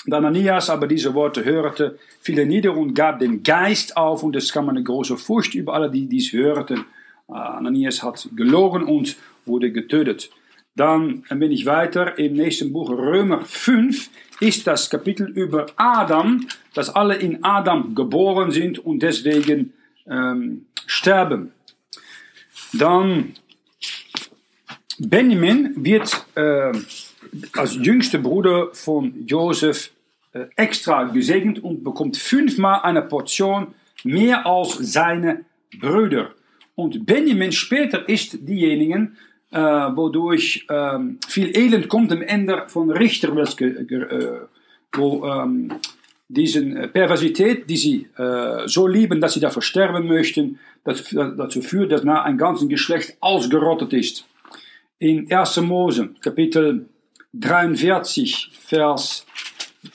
[0.07, 4.37] da Ananias aber diese Worte hörte, fiel er nieder und gab den Geist auf und
[4.37, 6.85] es kam eine große Furcht über alle, die dies hörten.
[7.29, 9.17] Ananias hat gelogen und
[9.47, 10.31] wurde getötet.
[10.75, 16.91] Dann ein wenig weiter im nächsten Buch Römer 5 ist das Kapitel über Adam, dass
[16.91, 19.73] alle in Adam geboren sind und deswegen
[20.07, 21.53] ähm, sterben.
[22.73, 23.35] Dann
[25.09, 26.73] Benjamin wird äh,
[27.57, 29.91] als jüngster Bruder von Josef
[30.33, 35.45] äh, extra gesegnet und bekommt fünfmal eine Portion mehr als seine
[35.81, 36.31] Brüder.
[36.75, 39.17] Und Benjamin später ist diejenigen,
[39.51, 44.41] äh, wodurch ähm, viel Elend kommt am Ende von Richter, äh,
[44.93, 45.73] wo ähm,
[46.29, 51.93] diesen äh, Perversität, die sie äh, so lieben, dass sie dafür sterben möchten, dazu führt,
[51.93, 54.27] dass na ein ganzes Geschlecht ausgerottet ist.
[55.03, 55.57] In 1.
[55.63, 56.87] Mose, Kapitel
[57.35, 59.27] 43, Vers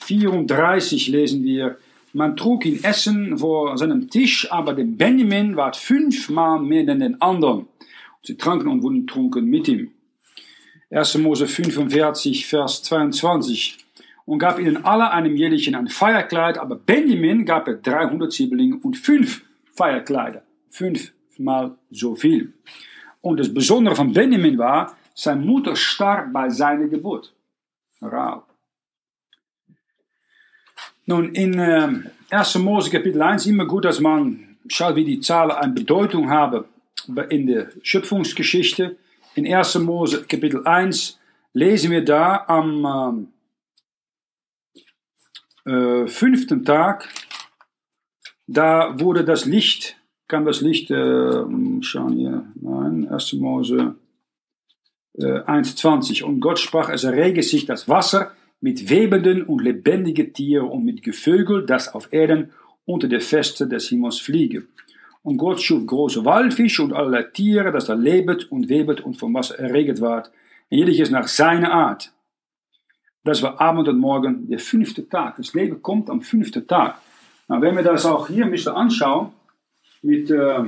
[0.00, 1.78] 34 lesen wir,
[2.12, 7.22] man trug ihn Essen vor seinem Tisch, aber der Benjamin war fünfmal mehr denn den
[7.22, 7.68] anderen.
[8.22, 9.92] Sie tranken und wurden trunken mit ihm.
[10.90, 11.16] 1.
[11.16, 13.78] Mose 45, Vers 22.
[14.26, 18.98] Und gab ihnen alle einem jährlichen ein Feierkleid, aber Benjamin gab er 300 Sieblinge und
[18.98, 19.42] fünf
[19.72, 20.42] Feierkleider.
[20.68, 22.52] Fünfmal so viel.
[23.22, 27.34] Und das Besondere von Benjamin war, seine Mutter starb bei seiner Geburt.
[28.00, 28.44] Rauw.
[31.06, 31.88] Nun, in äh,
[32.30, 32.58] 1.
[32.58, 36.64] Mose Kapitel 1 immer gut, dass man schaut, wie die Zahlen eine Bedeutung haben
[37.30, 38.96] in der Schöpfungsgeschichte.
[39.34, 39.78] In 1.
[39.80, 41.18] Mose Kapitel 1
[41.52, 43.32] lesen wir da am
[45.64, 47.08] äh, fünften Tag,
[48.46, 49.96] da wurde das Licht,
[50.28, 51.44] kam das Licht, äh,
[51.80, 53.32] schauen hier, nein, 1.
[53.32, 53.96] Mose
[55.24, 56.22] 1,20.
[56.22, 61.02] Und Gott sprach, es errege sich das Wasser mit webenden und lebendigen Tieren und mit
[61.02, 62.52] Gevögel, das auf Erden
[62.84, 64.64] unter der Feste des Himmels fliege.
[65.22, 69.34] Und Gott schuf große Walfische und allerlei Tiere, das da lebet und webet und vom
[69.34, 70.30] Wasser erregt ward.
[70.70, 72.12] En jeder ist nach seiner Art.
[73.24, 75.36] Das war Abend und Morgen, der fünfte Tag.
[75.36, 77.00] Das Leben kommt am fünften Tag.
[77.48, 79.32] Na, wenn wir das auch hier ein bisschen anschauen,
[80.02, 80.64] mit, äh,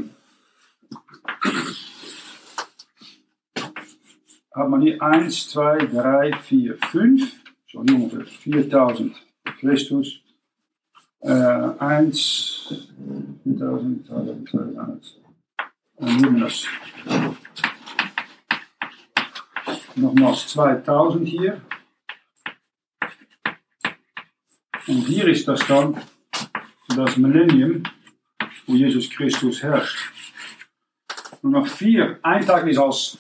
[4.53, 7.33] hat man hier 1, 2, 3, 4, 5,
[7.71, 9.15] so ungefähr 4000
[9.61, 10.21] Christus.
[11.21, 12.85] Äh, 1,
[13.45, 15.21] 4000, 3200.
[15.99, 16.67] Dann nehmen wir das.
[19.95, 21.61] Nochmals 2000 hier.
[24.87, 26.01] Und hier ist das dann
[26.97, 27.83] das Millennium,
[28.67, 30.11] wo Jesus Christus herrscht.
[31.43, 32.19] Noch vier.
[32.23, 33.19] Tag ist als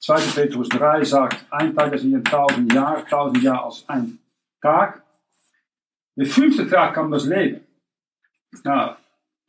[0.00, 0.20] 2.
[0.34, 4.18] Petrus 3 sagt, ein Tag ist wie ein tausend Jahre, tausend Jahre als ein
[4.60, 5.02] Tag.
[6.16, 7.60] Der fünfte Tag kam das Leben.
[8.64, 8.96] Nou,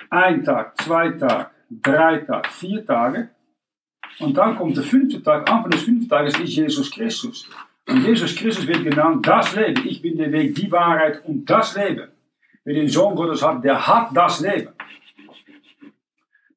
[0.10, 3.30] ein Tag, zwei Tage, drei Tage, vier Tage.
[4.20, 7.50] Und dann kommt der fünfte Tag, Anfang des fünften Tages ist Jesus Christus.
[7.88, 9.88] Und Jesus Christus wird genannt das Leben.
[9.88, 12.10] Ich bin der Weg, die Wahrheit und das Leben.
[12.64, 14.74] Wer den Sohn Gottes hat, der hat das Leben.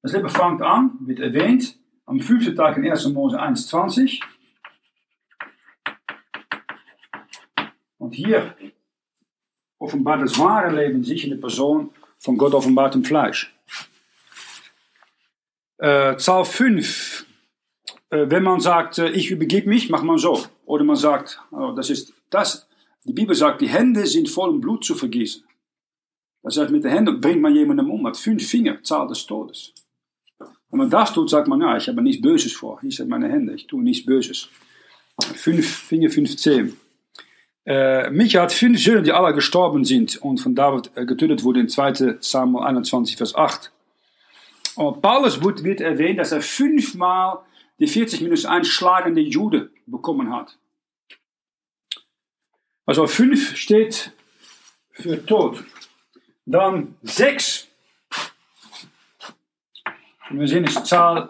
[0.03, 3.09] Das Leben fängt an, wird erwähnt, am fünften Tag in 1.
[3.09, 4.21] Mose 1,20.
[7.99, 8.55] Und hier
[9.79, 13.55] offenbart das wahre Leben sich in der Person von Gott offenbart im Fleisch.
[15.79, 17.27] Äh, Zahl 5.
[18.11, 20.45] Äh, wenn man sagt, äh, ich übergebe mich, macht man so.
[20.67, 22.67] Oder man sagt, oh, das ist das.
[23.05, 25.45] Die Bibel sagt, die Hände sind voll Blut zu vergießen.
[26.43, 28.03] Das heißt, mit den Händen bringt man jemanden um.
[28.03, 29.73] Mit fünf Finger, Zahl des Todes.
[30.75, 32.81] Wenn man das tut, sagt man, ja, ich habe nichts Böses vor.
[32.81, 34.49] Hier sind meine Hände, ich tue nichts Böses.
[35.37, 36.77] Fünf Finger, fünf Zehen.
[37.65, 41.61] Äh, Micha hat fünf Söhne, die alle gestorben sind und von David äh, getötet wurden
[41.61, 42.17] in 2.
[42.19, 43.71] Samuel 21, Vers 8.
[44.75, 47.39] Und Paulus wird, erwähnt, dass er fünfmal
[47.79, 50.59] die 40 minus 1 schlagende Jude bekommen hat.
[52.85, 54.11] Also fünf steht
[54.91, 55.63] für Tod.
[56.47, 57.64] Dann sechs
[60.31, 61.29] und wir sehen, es die Zahl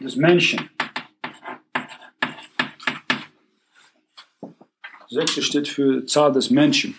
[0.00, 0.70] des Menschen.
[5.08, 6.96] Sechs steht für Zahl des Menschen.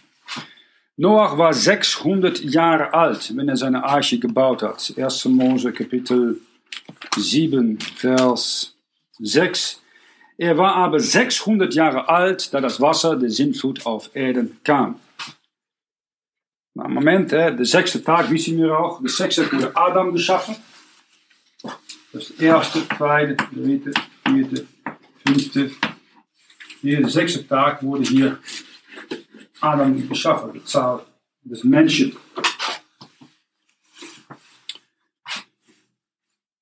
[0.95, 4.93] Noach war 600 Jahre alt, wenn er seine Arche gebaut hat.
[4.97, 5.25] 1.
[5.25, 6.41] Mose Kapitel
[7.15, 8.75] 7, Vers
[9.19, 9.81] 6.
[10.39, 14.99] Er war aber 600 Jahre alt, da das Wasser der Sintflut auf Erden kam.
[16.73, 19.01] Na, Moment, hè, de sechste Tag wissen wir auch.
[19.01, 20.55] De sechste wurde Adam geschaffen.
[22.13, 23.91] Das erste, zweite, dritte,
[24.25, 24.67] vierte,
[25.25, 25.71] fünfte,
[26.81, 28.39] hier sechste Tag wurde hier
[29.59, 31.05] Adam geschaffen, die Zahl
[31.43, 32.15] des Menschen.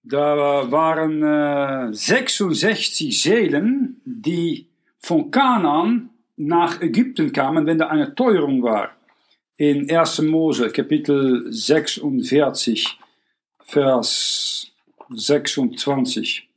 [0.04, 4.68] Da waren äh, 66 Seelen, die
[5.00, 8.92] von Kanaan nach Ägypten kamen, wenn da eine Teuerung war.
[9.58, 10.22] In 1.
[10.22, 13.00] Mose, Kapitel 46,
[13.64, 14.75] Vers
[15.10, 16.50] 26.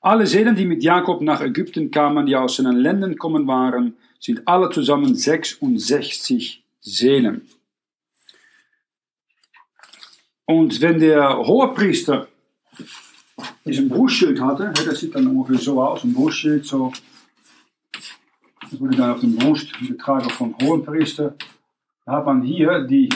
[0.00, 4.46] Alle Seelen, die mit Jakob nach Ägypten kamen, die aus seinen Ländern kommen waren, sind
[4.46, 7.48] alle zusammen 66 Seelen.
[10.46, 12.28] Und wenn der Hohepriester
[13.64, 16.92] diesen Brustschild hatte, das sieht dann ungefähr so aus, ein Brustschild, so,
[18.60, 21.34] das wurde dann auf dem Brust getragen vom Hohepriester,
[22.04, 23.08] da hat man hier die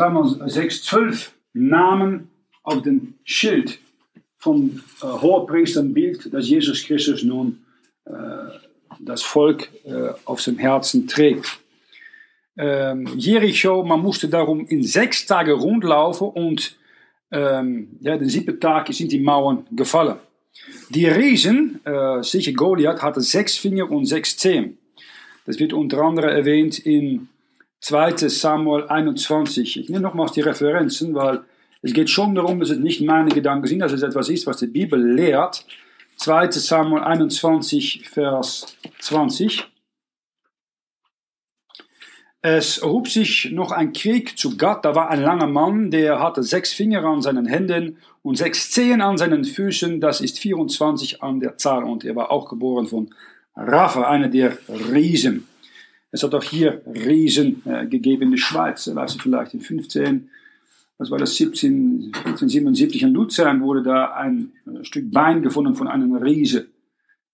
[0.00, 2.30] sagen wir, sechs, zwölf Namen
[2.62, 3.78] auf dem Schild
[4.38, 7.58] vom äh, Hohepriesterbild, das Jesus Christus nun
[8.06, 8.12] äh,
[8.98, 11.58] das Volk äh, auf seinem Herzen trägt.
[12.56, 16.76] Ähm, Jericho, man musste darum in sechs Tagen rundlaufen und
[17.30, 20.16] ähm, ja, den siebten Tag sind die Mauern gefallen.
[20.88, 24.78] Die Riesen, äh, sicher Goliath, hatte sechs Finger und sechs Zehen.
[25.44, 27.28] Das wird unter anderem erwähnt in
[27.80, 28.28] 2.
[28.28, 29.80] Samuel 21.
[29.80, 31.42] Ich nehme nochmals die Referenzen, weil
[31.82, 34.58] es geht schon darum, dass es nicht meine Gedanken sind, dass es etwas ist, was
[34.58, 35.64] die Bibel lehrt.
[36.16, 36.50] 2.
[36.50, 39.66] Samuel 21, Vers 20.
[42.42, 44.84] Es erhob sich noch ein Krieg zu Gott.
[44.84, 49.02] Da war ein langer Mann, der hatte sechs Finger an seinen Händen und sechs Zehen
[49.02, 50.00] an seinen Füßen.
[50.00, 51.84] Das ist 24 an der Zahl.
[51.84, 53.14] Und er war auch geboren von
[53.56, 55.46] Rapha, einer der Riesen.
[56.12, 58.84] Es hat auch hier Riesen äh, gegeben in der Schweiz.
[58.84, 60.28] Da weißt du vielleicht in 15,
[60.98, 65.88] was war das, 17, 1477 in Luzern wurde da ein äh, Stück Bein gefunden von
[65.88, 66.66] einem Riese.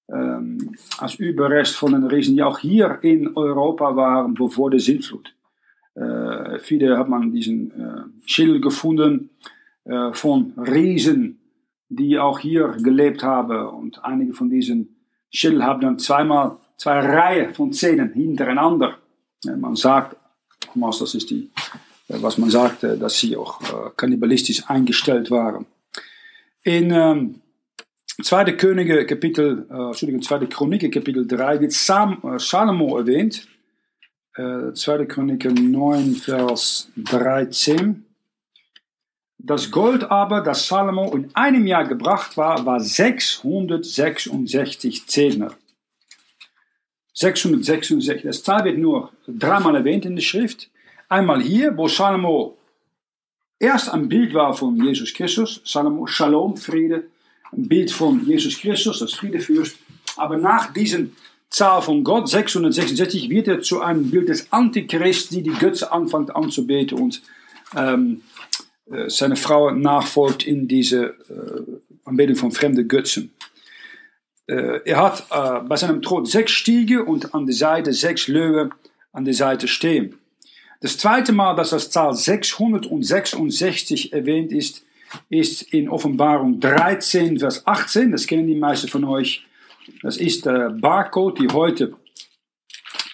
[0.09, 5.35] Ähm, als Überrest von den Riesen, die auch hier in Europa waren, bevor der Sintflut.
[5.95, 9.31] Äh, viele hat man diesen äh, Schädel gefunden
[9.85, 11.41] äh, von Riesen,
[11.89, 13.67] die auch hier gelebt haben.
[13.69, 14.97] Und einige von diesen
[15.31, 18.99] Schädel haben dann zweimal zwei Reihen von Zähnen hintereinander.
[19.45, 20.17] Man sagt,
[20.75, 21.51] das ist die,
[22.09, 25.67] was man sagt, dass sie auch kannibalistisch eingestellt waren.
[26.63, 27.41] In ähm,
[28.23, 28.53] 2.
[28.53, 30.47] Könige Kapitel, äh, Entschuldigung, 2.
[30.47, 33.47] Chroniker Kapitel 3 wird Sam, äh, Salomo erwähnt.
[34.37, 35.05] Äh, 2.
[35.05, 38.07] Chroniker 9, Vers 13.
[39.39, 45.53] Das Gold aber, das Salomo in einem Jahr gebracht war, war 666 Zehner.
[47.17, 48.23] 666.
[48.23, 50.71] Das Zahl wird nur dreimal erwähnt in der Schrift.
[51.09, 52.57] Einmal hier, wo Salomo
[53.59, 55.61] erst ein Bild war von Jesus Christus.
[55.65, 57.05] Salomo, Shalom, Friede
[57.53, 59.77] ein Bild von Jesus Christus als Friedefürst.
[60.17, 61.13] Aber nach diesem
[61.51, 66.35] Zahl von Gott, 666, wird er zu einem Bild des Antichrist, die die Götze anfängt
[66.35, 67.23] anzubeten und
[67.75, 68.23] ähm,
[68.91, 73.33] äh, seine Frau nachfolgt in diese äh, Anbetung von fremden Götzen.
[74.47, 78.73] Äh, er hat äh, bei seinem Tod sechs Stiege und an der Seite sechs Löwen
[79.13, 80.19] an der Seite stehen.
[80.81, 84.85] Das zweite Mal, dass das Zahl 666 erwähnt ist,
[85.31, 88.13] ist in Offenbarung 13, Vers 18.
[88.13, 89.47] Das kennen die meisten von euch.
[90.03, 91.95] Das ist der Barcode, die heute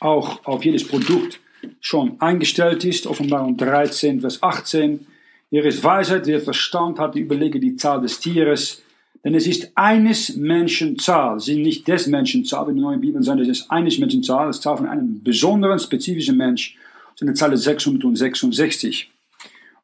[0.01, 1.39] auch auf jedes Produkt
[1.81, 3.07] schon eingestellt ist.
[3.07, 5.07] Offenbarung 13, Vers 18.
[5.51, 8.83] Hier ist Weisheit, wer Verstand hat, überlege die Zahl des Tieres.
[9.25, 13.23] Denn es ist eines Menschen Zahl, ist nicht des Menschen Zahl, wie die neuen Bibeln
[13.23, 16.77] sagen, es ist eines Menschen Zahl, ist Zahl von einem besonderen, spezifischen Mensch.
[17.13, 19.11] Das ist eine Zahl 666.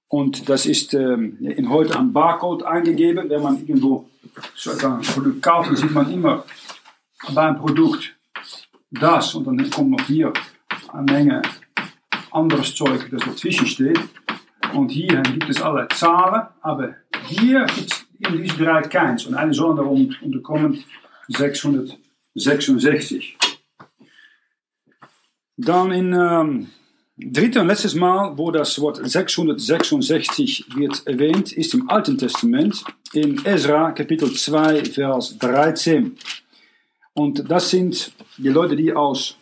[0.08, 3.28] Und das ist ähm, in heute am Barcode eingegeben.
[3.28, 4.08] Wenn man irgendwo
[4.56, 6.44] so ein Produkt kauft, dann sieht man immer
[7.34, 8.14] beim Produkt
[8.90, 10.32] das und dann kommt noch hier
[10.92, 11.42] eine Menge
[12.30, 14.00] anderes Zeug, das dazwischen steht.
[14.74, 16.94] Und hier gibt es alle Zahlen, aber
[17.26, 19.26] hier gibt es in Bereich keins.
[19.26, 20.82] Und eine soll darum unterkommen
[21.28, 23.36] 666.
[25.56, 26.68] Dann in ähm,
[27.20, 33.44] Dritte und letztes Mal, wo das Wort 666 wird erwähnt, ist im Alten Testament in
[33.44, 36.16] Ezra Kapitel 2, Vers 13.
[37.14, 39.36] Und das sind die Leute, die aus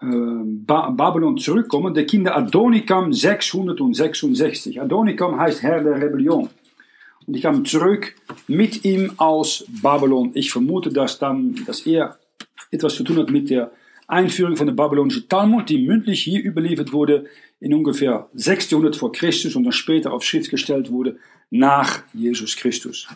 [0.00, 4.80] äh, Babylon zurückkommen, der Kinder Adonikam 666.
[4.80, 6.50] Adonikam heißt Herr der Rebellion.
[7.28, 8.14] Und die kamen zurück
[8.46, 10.30] mit ihm aus Babylon.
[10.32, 12.18] Ich vermute, dass, dann, dass er
[12.70, 13.70] etwas zu tun hat mit der
[14.06, 17.26] Einführung von der babylonischen Talmud, die mündlich hier überliefert wurde
[17.60, 21.18] in ungefähr 600 vor Christus und dann später auf Schrift gestellt wurde
[21.50, 23.06] nach Jesus Christus.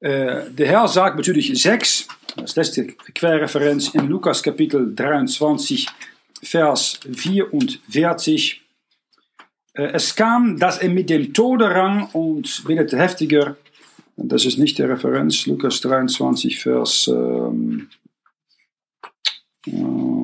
[0.00, 5.88] Äh, der Herr sagt natürlich 6, das letzte Querreferenz in Lukas Kapitel 23,
[6.42, 8.61] Vers 44.
[9.74, 13.56] Äh, es kam, dass er mit dem Tode rang und werdete heftiger.
[14.16, 17.88] Das ist nicht die Referenz, Lukas 23, Vers ähm,
[19.66, 20.22] hm.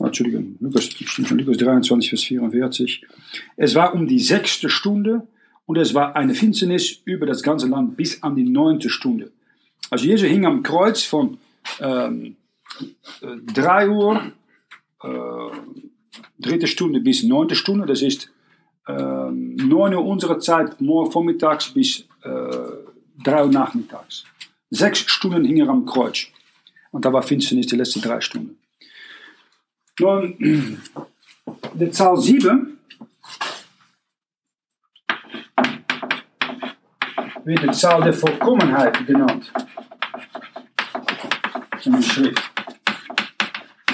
[0.00, 0.88] Entschuldigung, Lukas,
[1.30, 3.06] Lukas 23, Vers 44.
[3.56, 5.26] Es war um die sechste Stunde
[5.66, 9.32] und es war eine Finsternis über das ganze Land bis an die neunte Stunde.
[9.90, 11.38] Also Jesus hing am Kreuz von
[11.80, 12.36] ähm,
[13.22, 14.32] 3 Uhr,
[15.02, 15.08] äh,
[16.38, 17.86] dritte Stunde bis neunte Stunde.
[17.86, 18.30] Das ist
[18.86, 22.56] äh, 9 Uhr unserer Zeit, morgen vormittags bis äh,
[23.24, 24.24] 3 Uhr nachmittags.
[24.70, 26.26] Sechs Stunden hing er am Kreuz.
[26.90, 28.58] Und da war Finsternis die letzten drei Stunden.
[30.00, 30.36] Nun,
[31.74, 32.78] die Zahl 7
[37.44, 39.50] wird die Zahl der Vollkommenheit genannt.
[41.84, 42.42] Der Schrift.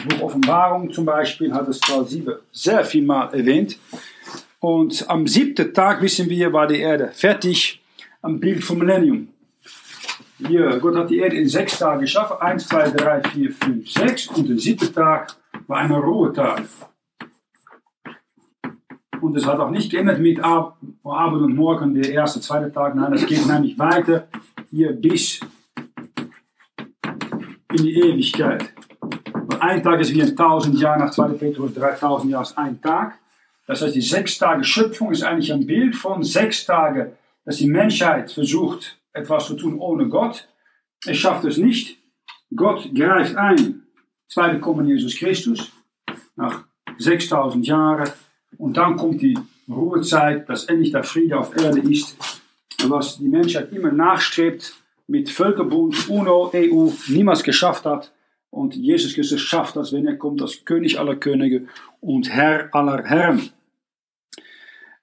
[0.09, 3.79] Buch Offenbarung zum Beispiel hat das Zahl 7 sehr viel mal erwähnt.
[4.61, 7.83] Und am siebten Tag, wissen wir, war die Erde fertig
[8.23, 9.29] am Bild vom Millennium.
[10.38, 12.38] Hier, Gott hat die Erde in sechs Tagen geschaffen.
[12.40, 14.29] Eins, zwei, drei, vier, fünf, sechs.
[14.29, 16.62] Und der siebte Tag war ein Ruhetag.
[19.21, 22.94] Und es hat auch nicht geändert mit Abend und Morgen, der erste, zweite Tag.
[22.94, 24.29] Nein, es geht nämlich weiter
[24.71, 25.40] hier bis
[27.75, 28.72] in die Ewigkeit.
[29.00, 31.29] Und ein Tag ist wie ein tausend Jahre, nach 2.
[31.35, 33.18] Petrus 3000 Jahre ist ein Tag.
[33.66, 37.12] Das heißt, die sechs Tage Schöpfung ist eigentlich ein Bild von sechs Tagen,
[37.44, 40.48] dass die Menschheit versucht, etwas zu tun ohne Gott.
[41.06, 41.98] Es schafft es nicht.
[42.54, 43.83] Gott greift ein.
[44.29, 45.72] Zweite kommen Jesus Christus
[46.37, 46.64] nach
[46.98, 48.10] 6000 Jahren.
[48.58, 52.16] Und dann kommt die Ruhezeit, dass endlich der Friede auf Erde ist.
[52.87, 54.75] Was die Menschheit immer nachstrebt,
[55.07, 58.13] mit Völkerbund, UNO, EU niemals geschafft hat.
[58.50, 61.67] Und Jesus Christus schafft das, wenn er kommt, als König aller Könige
[62.00, 63.50] und Herr aller Herren.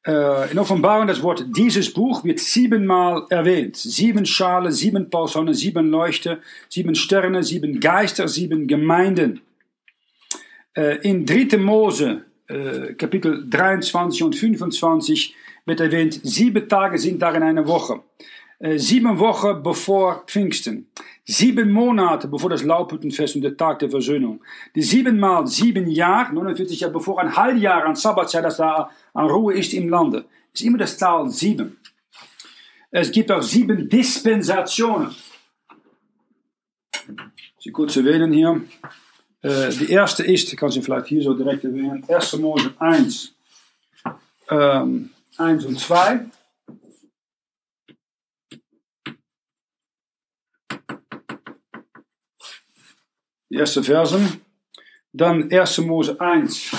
[0.08, 3.76] Äh, in Offenbarung das Wort dieses Buch wird siebenmal erwähnt.
[3.76, 6.40] Sieben Schale, sieben Personen, sieben Leuchte,
[6.70, 9.42] sieben Sterne, sieben Geister, sieben Gemeinden.
[10.74, 11.58] Äh, in 3.
[11.58, 15.36] Mose, äh, Kapitel 23 und 25,
[15.66, 18.02] wird erwähnt, sieben Tage sind darin eine Woche.
[18.64, 20.88] Sieben Wochen bevor Pfingsten.
[21.26, 24.40] Sieben Monate bevor das Laubhüttenfest und der Tag der Versöhnung.
[24.76, 29.26] Die sieben mal sieben Jahre, 49 Jahre bevor ein Halbjahr an Sabbatzeit, dass da an
[29.28, 30.26] Ruhe ist im Lande.
[30.54, 31.78] Ist immer das Zahl sieben.
[32.92, 35.16] Es gibt auch sieben Dispensationen.
[37.58, 38.62] Sie kurz erwähnen hier.
[39.42, 42.38] Äh, die erste ist, ich kann sie vielleicht hier so direkt erwähnen, 1.
[42.38, 43.34] Mose 1,
[44.50, 46.26] ähm, 1 und 2.
[53.52, 54.40] Die erste Versen.
[55.12, 55.80] Dann 1.
[55.80, 56.72] Mose 1.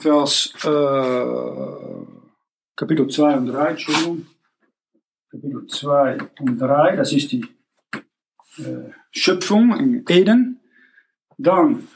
[0.00, 2.06] Vers äh,
[2.74, 4.26] Kapitel 2 und 3, Entschuldigung.
[5.30, 7.46] Kapitel 2 und 3, das ist die
[8.58, 10.60] äh, Schöpfung in Eden.
[11.36, 11.86] Dann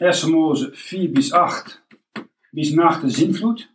[0.00, 0.26] 1.
[0.28, 1.82] Mose 4 bis 8,
[2.52, 3.68] bis nach der Sintflut.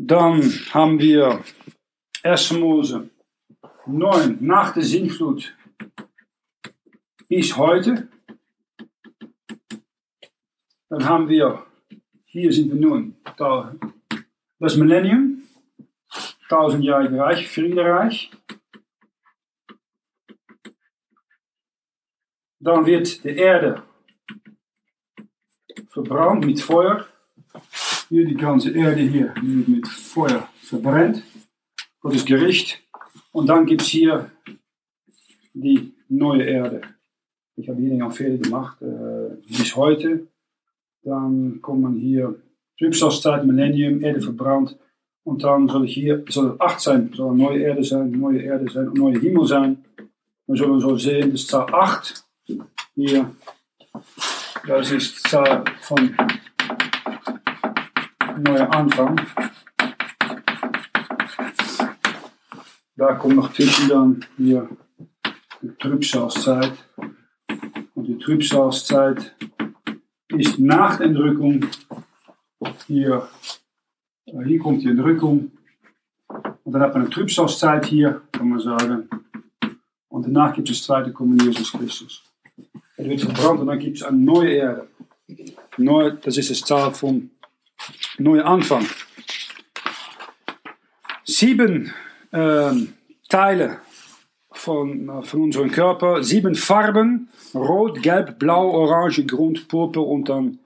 [0.00, 0.42] Dann
[0.72, 1.42] haben wir
[2.22, 2.52] 1.
[2.52, 3.10] Mose
[3.84, 5.56] 9 nach der Sintflut
[7.26, 8.08] bis heute.
[10.88, 11.66] Dann haben wir,
[12.26, 13.74] hier sind wir nun, da,
[14.60, 15.42] das Millennium,
[16.48, 18.30] tausendjährige Reich, Friedereich.
[22.60, 23.82] Dann wird die Erde
[25.88, 27.08] verbrannt mit Feuer.
[28.08, 31.22] Hier die ganze Erde hier mit Feuer verbrennt.
[32.00, 32.82] Gottes Gericht.
[33.32, 34.30] Und dann gibt es hier
[35.52, 36.80] die neue Erde.
[37.56, 38.80] Ich habe hier noch Fehler gemacht.
[38.80, 40.26] Äh, bis heute.
[41.02, 42.34] Dann kommt man hier
[42.78, 44.78] Trübsalzeit, Millennium, Erde verbrannt.
[45.24, 48.70] Und dann soll ich hier, soll acht sein, soll eine neue Erde sein, neue Erde
[48.70, 49.84] sein, neue Himmel sein.
[50.46, 52.24] Wir sollen so sehen, das ist Zahl 8.
[52.94, 53.30] Hier,
[54.66, 56.16] das ist Zahl von
[58.42, 59.20] neuer Anfang.
[62.96, 63.52] Da kommt noch
[63.88, 64.68] dann hier
[65.62, 66.72] die Trübsalzeit.
[67.94, 69.34] Und die Trübsalzeit
[70.28, 71.66] ist nach Entrückung
[72.86, 73.28] hier,
[74.26, 75.52] äh, hier kommt die Entrückung.
[76.64, 79.08] Und dann hat man eine Trübsalzeit hier, kann man sagen.
[80.08, 82.22] Und danach gibt es das zweite Kommen Jesus Christus.
[82.96, 84.88] Er wird verbrannt und dann gibt es eine neue Erde.
[85.76, 87.30] Neu, das ist das Zahl von
[88.18, 88.86] neuer Anfang.
[91.24, 91.92] Sieben
[92.32, 92.94] ähm,
[93.28, 93.80] Teile
[94.52, 100.58] von, äh, von unserem Körper, sieben Farben, rot, gelb, blau, orange, grün, purpur und dann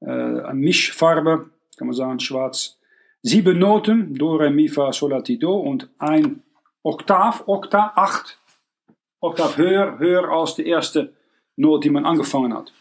[0.00, 2.78] äh, eine Mischfarbe, kann man sagen schwarz.
[3.22, 6.42] Sieben Noten, do, re, mi, fa, sol, la, ti, do und ein
[6.82, 8.38] Oktav, Okta, acht.
[9.20, 11.12] Oktav höher, höher als die erste
[11.56, 12.72] Note, die man angefangen hat.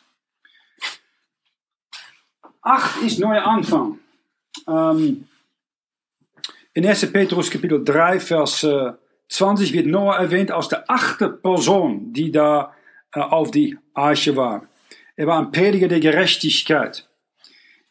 [2.68, 4.00] Acht ist neuer Anfang.
[4.68, 5.26] Ähm,
[6.74, 7.14] in 1.
[7.14, 8.92] Petrus Kapitel 3, Vers äh,
[9.30, 12.74] 20 wird Noah erwähnt als der achte Person, die da
[13.14, 14.68] äh, auf die Arche war.
[15.16, 17.08] Er war ein Prediger der Gerechtigkeit.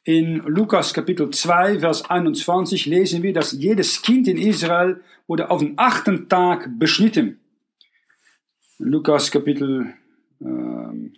[0.04, 5.60] In Lukas Kapitel 2, Vers 21 lesen wir, dass jedes Kind in Israel wurde auf
[5.60, 7.40] den achten Tag beschnitten.
[8.76, 9.94] Lukas Kapitel
[10.42, 11.15] ähm,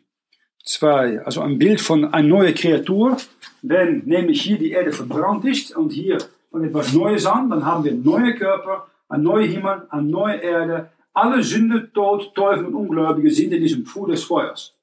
[0.68, 3.16] 2, also ein Bild von einer neuen Kreatur.
[3.62, 6.18] Wenn nämlich hier die Erde verbrannt ist und hier
[6.50, 10.36] von etwas Neues an, dann haben wir einen neuen Körper, ein neuer Himmel, eine neue
[10.36, 10.90] Erde.
[11.14, 14.74] Alle Sünde, Tod, Teufel und Ungläubige sind in diesem Pfuhl des Feuers.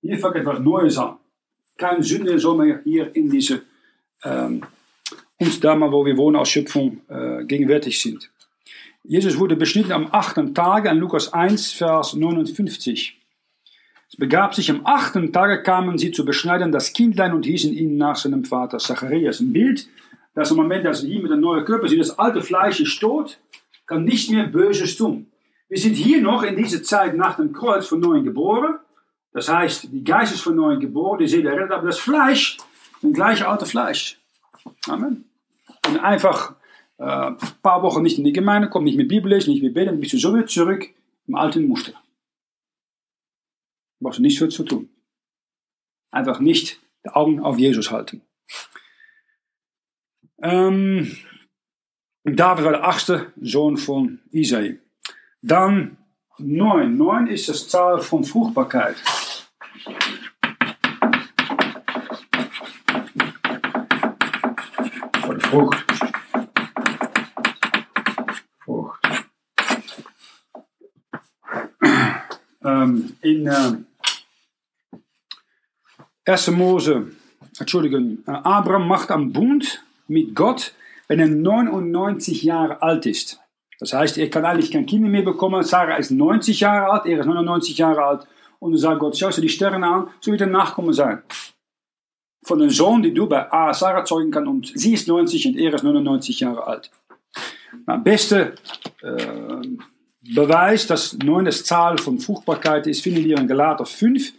[0.00, 1.16] Hier fängt etwas Neues an.
[1.78, 3.62] Keine Sünde soll mehr hier in diese,
[4.24, 4.62] ähm,
[5.38, 8.28] uns da mal, wo wir wohnen, als Schöpfung äh, gegenwärtig sind.
[9.04, 13.21] Jesus wurde beschnitten am achten Tage, an Lukas 1, Vers 59.
[14.12, 17.96] Es begab sich am achten Tage, kamen sie zu beschneiden das Kindlein und hießen ihn
[17.96, 19.40] nach seinem Vater Zacharias.
[19.40, 19.88] Ein Bild,
[20.34, 23.00] dass im Moment, dass wir hier mit einem neuen Körper sind, das alte Fleisch ist
[23.00, 23.38] tot,
[23.86, 25.28] kann nicht mehr Böses tun.
[25.70, 28.74] Wir sind hier noch in dieser Zeit nach dem Kreuz von Neuem geboren.
[29.32, 32.58] Das heißt, die Geist ist von Neuem geboren, die Seele errettet, aber das Fleisch,
[33.00, 34.20] das gleiche alte Fleisch.
[34.90, 35.24] Amen.
[35.88, 36.54] Und einfach
[36.98, 39.98] äh, ein paar Wochen nicht in die Gemeinde, kommt nicht Bibel lesen, nicht mit Beten,
[39.98, 40.86] bist du so wieder zurück
[41.26, 41.94] im alten Muster.
[44.02, 44.88] Du brauchst nichts für zu tun.
[46.10, 48.20] Einfach nicht die Augen auf Jesus halten.
[50.42, 51.16] Ähm,
[52.24, 54.80] David war der achtste Sohn von Isai.
[55.40, 55.98] Dann
[56.36, 56.96] neun.
[56.96, 58.96] Neun ist das Zahl von Fruchtbarkeit.
[65.20, 65.84] Von Frucht.
[68.64, 69.00] Frucht.
[72.64, 73.76] Ähm, in äh,
[76.24, 76.52] 1.
[76.52, 77.12] Mose,
[77.58, 80.72] Entschuldigung, äh, Abraham macht einen Bund mit Gott,
[81.08, 83.40] wenn er 99 Jahre alt ist.
[83.80, 85.64] Das heißt, er kann eigentlich kein Kind mehr bekommen.
[85.64, 88.26] Sarah ist 90 Jahre alt, er ist 99 Jahre alt.
[88.60, 91.22] Und dann sagt Gott, schau dir die Sterne an, so wird ein Nachkommen sein.
[92.44, 95.74] Von einem Sohn, die du bei Sarah zeugen kannst, und sie ist 90 und er
[95.74, 96.90] ist 99 Jahre alt.
[97.88, 98.54] Der beste
[99.02, 99.62] äh,
[100.34, 104.32] Beweis, dass 9 das Zahl von Fruchtbarkeit ist, finden wir in Galater 5,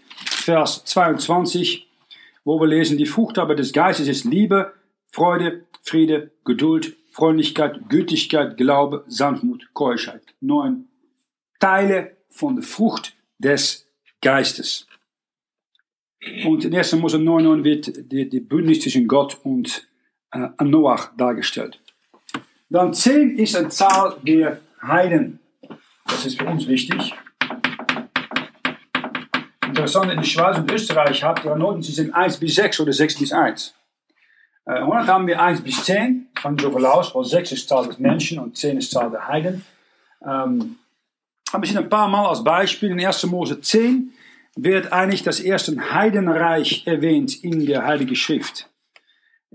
[0.43, 1.87] Vers 22,
[2.43, 4.73] wo wir lesen, die Frucht aber des Geistes ist Liebe,
[5.07, 10.35] Freude, Friede, Geduld, Freundlichkeit, Gütigkeit, Glaube, Sanftmut, Keuschheit.
[10.41, 10.87] Neun
[11.59, 13.87] Teile von der Frucht des
[14.21, 14.87] Geistes.
[16.45, 16.93] Und in 1.
[16.93, 19.87] Mose 9 wird die, die Bündnis zwischen Gott und
[20.31, 21.79] äh, Noach dargestellt.
[22.69, 25.39] Dann 10 ist eine Zahl der Heiden.
[26.05, 27.13] Das ist für uns wichtig.
[29.73, 32.93] Interessant, in der Schweiz und Österreich habt ihr Noten, sie sind 1 bis 6 oder
[32.93, 33.73] 6 bis 1.
[34.65, 37.97] Äh, Holland haben wir 1 bis 10, von zoveel aus, weil 6 ist Zahl des
[37.97, 39.65] Menschen und 10 ist Zahl der Heiden.
[40.23, 40.75] Ähm,
[41.51, 43.25] aber sind ein paar Mal als Beispiel in 1.
[43.25, 44.13] Mose 10
[44.55, 48.69] wird eigentlich das erste Heidenreich erwähnt in der Heiligen Schrift.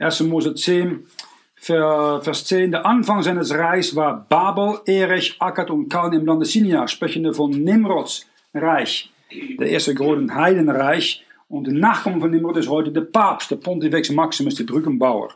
[0.00, 0.22] 1.
[0.22, 1.06] Mose 10,
[1.54, 2.72] Vers 10.
[2.72, 7.52] Der Anfang seines Reichs war Babel, Erech, Akkad und Kaln im Lande Sinia, sprechende von
[7.52, 11.24] Nimrods Reich, der erste große Heidenreich.
[11.48, 15.34] Und de Nachkommen von Nimrod ist heute der Papst, der Pontifex Maximus, der Brückenbauer.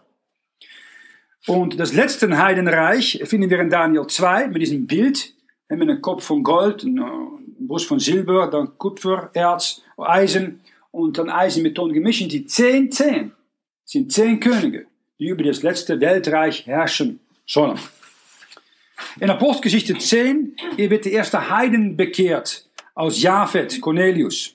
[1.46, 5.32] Und das letzte Heidenreich finden wir in Daniel 2 mit diesem Bild,
[5.68, 11.30] mit einem Kopf von Gold, einem Brust von Silber, dann Kupfer, Erz, Eisen und dann
[11.30, 12.30] Eisen mit Ton gemischt.
[12.30, 13.32] Die zehn, zehn
[13.84, 14.86] sind zehn Könige,
[15.18, 17.78] die über das letzte Weltreich herrschen sollen.
[19.20, 24.54] In Apostelgeschichte 10 wird der erste Heiden bekehrt aus Japhet, Cornelius.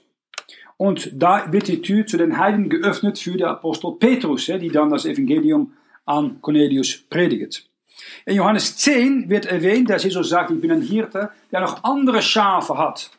[0.78, 4.92] Und da wird die Tür zu den Heiden geöffnet für den Apostel Petrus, die dann
[4.92, 5.74] das Evangelium
[6.06, 7.68] an Cornelius predigt.
[8.26, 12.22] In Johannes 10 wird erwähnt, dass Jesus sagt, ich bin ein Hirte, der noch andere
[12.22, 13.10] Schafe hat,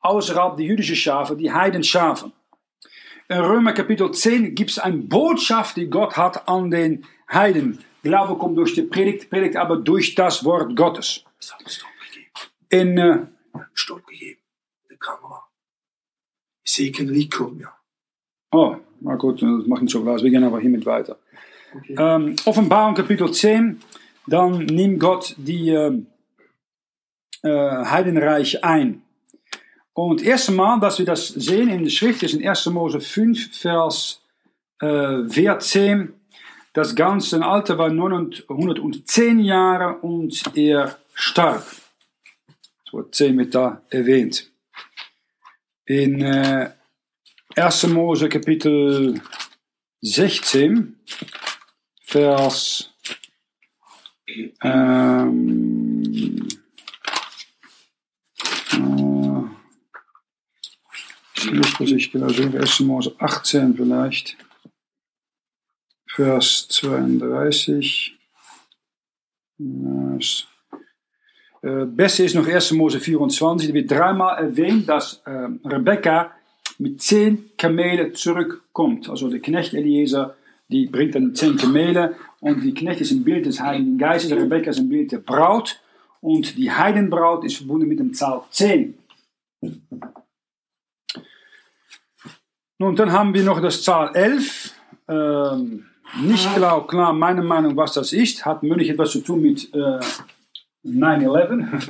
[0.00, 2.32] außerhalb der jüdischen Schafe, die Heidenschafen.
[3.28, 7.78] In Römer Kapitel 10 gibt es eine Botschaft, die Gott hat an den Heiden.
[8.02, 11.24] Glaube kommt durch die Predigt, Predigt aber durch das Wort Gottes.
[12.68, 13.26] In, äh,
[13.72, 14.43] Stopp gegeben, die.
[17.30, 17.72] Kommen, ja.
[18.52, 20.22] Oh, na gut, das macht nicht so was.
[20.22, 21.18] Wir gehen aber hiermit weiter.
[21.74, 21.96] Okay.
[21.98, 23.80] Ähm, Offenbarung Kapitel 10,
[24.26, 26.02] dann nimmt Gott die äh,
[27.42, 29.02] äh, Heidenreich ein.
[29.92, 32.66] Und das erste Mal, dass wir das sehen in der Schrift, ist in 1.
[32.66, 34.20] Mose 5, Vers
[34.80, 36.12] äh, 14.
[36.72, 41.64] Das ganze Alter war 910 Jahre und er starb.
[42.84, 44.50] Das Wort 10 wird da erwähnt.
[45.86, 46.72] In äh,
[47.56, 47.86] 1.
[47.88, 49.20] Mose Kapitel
[50.00, 50.98] 16,
[52.02, 52.90] Vers
[54.62, 56.48] ähm,
[58.72, 59.42] äh,
[61.80, 62.80] ich sehe, 1.
[62.80, 64.38] Mose 18 vielleicht,
[66.06, 68.18] Vers 32.
[69.58, 70.46] Das
[71.64, 72.72] äh, Beste ist noch 1.
[72.72, 76.30] Mose 24, da wird dreimal erwähnt, dass äh, Rebecca
[76.78, 79.08] mit zehn Kamelen zurückkommt.
[79.08, 80.36] Also der Knecht Eliezer,
[80.68, 84.70] die bringt dann zehn Kamele und die Knecht ist ein Bild des Heiligen Geistes, Rebecca
[84.70, 85.80] ist ein Bild der Braut
[86.20, 88.98] und die Heidenbraut ist verbunden mit dem Zahl 10.
[92.78, 94.74] Nun, dann haben wir noch das Zahl 11.
[95.08, 95.86] Ähm,
[96.20, 98.44] nicht genau klar, meine Meinung, was das ist.
[98.44, 100.00] Hat möglich etwas zu tun mit äh,
[100.84, 101.88] 9-11.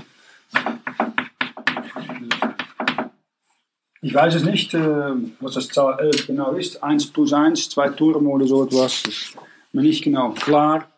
[4.03, 6.83] Ich weiß es nicht, äh, was das Zahl 11 genau ist.
[6.83, 9.03] 1 plus 1, zwei Turme oder so etwas.
[9.05, 9.37] Ist
[9.73, 10.89] mir nicht genau klar.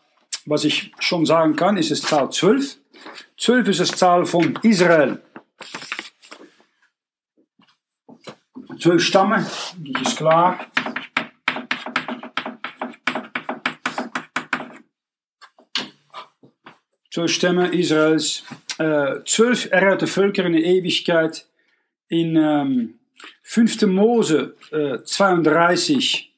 [0.45, 2.79] Was ich schon sagen kann, ist es Zahl 12.
[3.39, 5.21] 12 ist das Zahl von Israel.
[8.81, 9.47] Zwölf Stammen,
[9.79, 10.59] das ist klar.
[17.17, 18.45] Zwölf Stämme Israels.
[19.25, 21.47] Zwölf erhörte Völker in der Ewigkeit.
[22.09, 22.99] In ähm,
[23.43, 23.87] 5.
[23.87, 26.31] Mose äh, 32,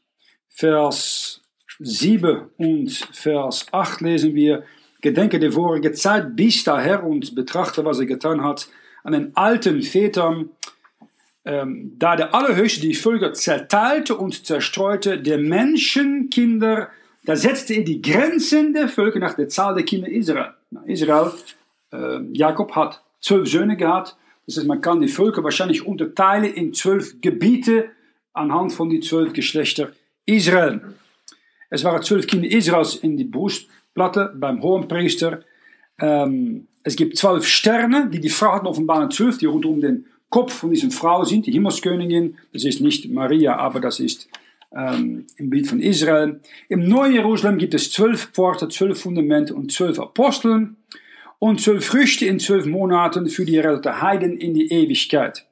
[0.48, 1.40] Vers
[1.80, 4.62] 7 und Vers 8 lesen wir,
[5.00, 8.68] Gedenke der vorige Zeit bis daher und betrachte, was er getan hat
[9.02, 10.50] an den alten Vätern,
[11.44, 16.90] ähm, da der Allerhöchste die Völker zerteilte und zerstreute, der Menschenkinder,
[17.24, 20.54] da setzte er die Grenzen der Völker nach der Zahl der Kinder Israel.
[20.70, 21.32] Na, Israel,
[21.92, 24.16] äh, Jakob hat zwölf Söhne gehabt,
[24.46, 27.90] das heißt, man kann die Völker wahrscheinlich unterteilen in zwölf Gebiete
[28.32, 29.92] anhand von die zwölf Geschlechter
[30.24, 30.80] Israel.
[31.70, 35.42] Es waren zwölf Kinder Israels in die Brustplatte beim Hohenpriester.
[36.00, 40.06] Ähm, es gibt zwölf Sterne, die die Frau hat offenbaren zwölf, die rund um den
[40.30, 42.38] Kopf von dieser Frau sind, die Himmelskönigin.
[42.52, 44.28] Das ist nicht Maria, aber das ist
[44.72, 46.40] ähm, im Gebiet von Israel.
[46.68, 50.76] Im Neuen Jerusalem gibt es zwölf Pforten, zwölf Fundamente und zwölf Aposteln
[51.38, 55.46] und zwölf Früchte in zwölf Monaten für die errettete Heiden in die Ewigkeit.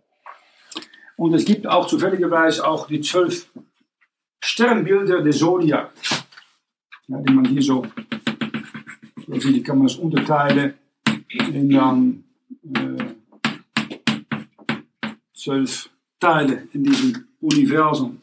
[1.17, 3.49] Und es gibt auch zufälligerweise auch die zwölf
[4.43, 5.93] Sternbilder der Zodiac,
[7.09, 7.87] ja, die man hier so,
[9.27, 10.75] so sieht, die kann man das unterteilen
[11.31, 12.25] in dann
[12.75, 13.05] äh,
[15.35, 15.89] zwölf
[16.21, 18.19] Teile in diesem Universum.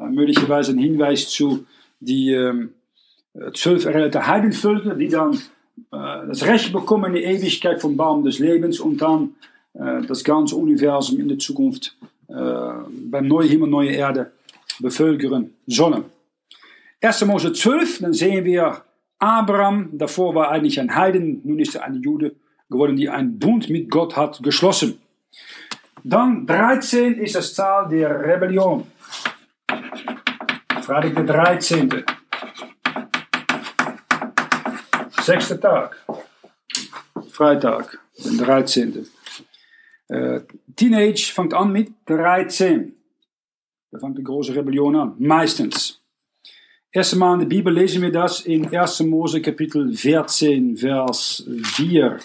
[0.00, 1.66] Äh, möglicherweise ein Hinweis zu
[2.00, 2.70] die ähm,
[3.54, 5.34] zwölf errettete Heidenvölker, die dann
[5.92, 9.34] äh, das Recht bekommen in die Ewigkeit vom Baum des Lebens und dann
[9.74, 11.96] äh, das ganze Universum in der Zukunft
[12.28, 12.34] äh,
[13.10, 14.32] beim neuen Himmel, neue Erde
[14.80, 16.04] bevölkern sollen.
[17.02, 17.24] 1.
[17.26, 18.82] Mose 12, dann sehen wir
[19.18, 22.34] Abraham, davor war eigentlich ein Heiden, nun ist er ein Jude
[22.70, 24.98] geworden, die einen Bund mit Gott hat geschlossen.
[26.02, 28.84] Dann 13 ist das Zahl der Rebellion.
[30.90, 32.04] Freitag der 13.
[35.22, 36.04] Sechster Tag.
[37.30, 39.06] Freitag, den 13.
[40.08, 40.40] Äh,
[40.74, 42.96] Teenage fängt an mit 13.
[43.92, 46.02] Da fängt die große Rebellion an, meistens.
[46.90, 48.98] Erste Mal in der Bibel lesen wir das in 1.
[49.02, 52.18] Mose Kapitel 14, Vers 4.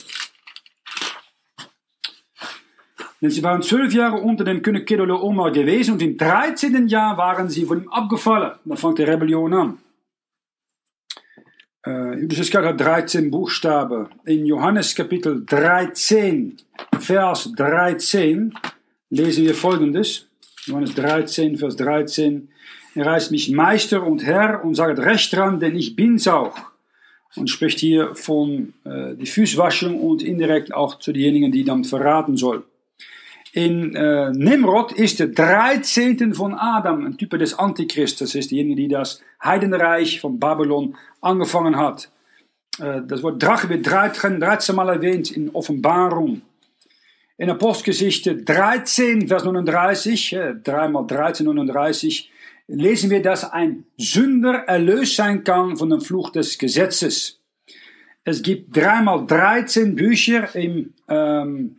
[3.29, 6.87] sie waren zwölf Jahre unter dem König Kedorlaomer gewesen und im 13.
[6.87, 8.53] Jahr waren sie von ihm abgefallen.
[8.65, 9.77] Da fängt die Rebellion an.
[11.85, 14.07] Äh, Jüdisches hat 13 Buchstaben.
[14.25, 16.57] In Johannes Kapitel 13,
[16.99, 18.53] Vers 13
[19.11, 20.27] lesen wir folgendes.
[20.65, 22.49] Johannes 13, Vers 13.
[22.95, 26.57] Er heißt mich Meister und Herr und sagt recht dran, denn ich bin's auch.
[27.35, 32.37] Und spricht hier von äh, die Fußwaschung und indirekt auch zu denjenigen, die dann verraten
[32.37, 32.63] soll.
[33.55, 36.33] In äh, Nimrod ist der 13.
[36.33, 42.11] von Adam, ein Typ des Antichristus, ist derjenige, die das Heidenreich von Babylon angefangen hat.
[42.79, 46.41] Äh, das Wort Drache wird 13, 13 Mal erwähnt in Offenbarung.
[47.37, 52.29] In Apostelgeschichte 13, Vers 39, äh, 3 mal 13, 39,
[52.67, 57.39] lesen wir, dass ein Sünder erlöst sein kann von dem Fluch des Gesetzes.
[58.25, 61.77] Es gibt dreimal 13 Bücher im ähm,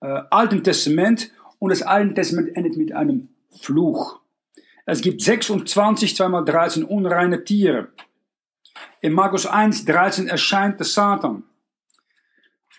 [0.00, 3.28] äh, Alten Testament und das Alte Testament endet mit einem
[3.60, 4.20] Fluch.
[4.86, 7.88] Es gibt 26, zweimal 13 unreine Tiere.
[9.00, 11.44] In Markus 1, 13 erscheint der Satan.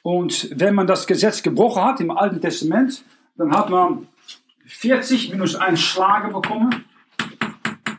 [0.04, 3.04] Und wenn man das Gesetz gebrochen hat im Alten Testament,
[3.38, 4.08] dann hat man
[4.66, 6.86] 40 minus 1 Schlage bekommen.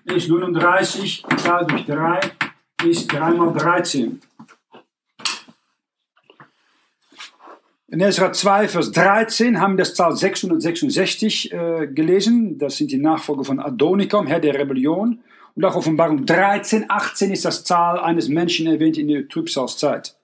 [0.05, 2.21] Ist 39 geteilt durch 3
[2.85, 4.21] ist 3 mal 13.
[7.93, 12.57] In Ezra 2, Vers 13 haben wir das Zahl 666 äh, gelesen.
[12.57, 15.21] Das sind die Nachfolger von Adonikam, Herr der Rebellion.
[15.55, 20.17] Und auch Offenbarung 13, 18 ist das Zahl eines Menschen erwähnt in der Trübsalzeit.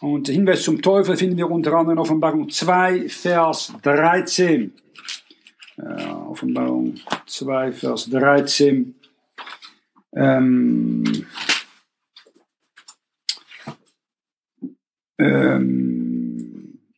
[0.00, 4.72] Und Hinweis zum Teufel finden wir unter anderem in Offenbarung 2, Vers 13.
[5.76, 5.82] Äh,
[6.30, 6.94] Offenbarung
[7.26, 8.94] 2, Vers 13.
[10.16, 11.26] Ähm,
[15.18, 16.04] ähm,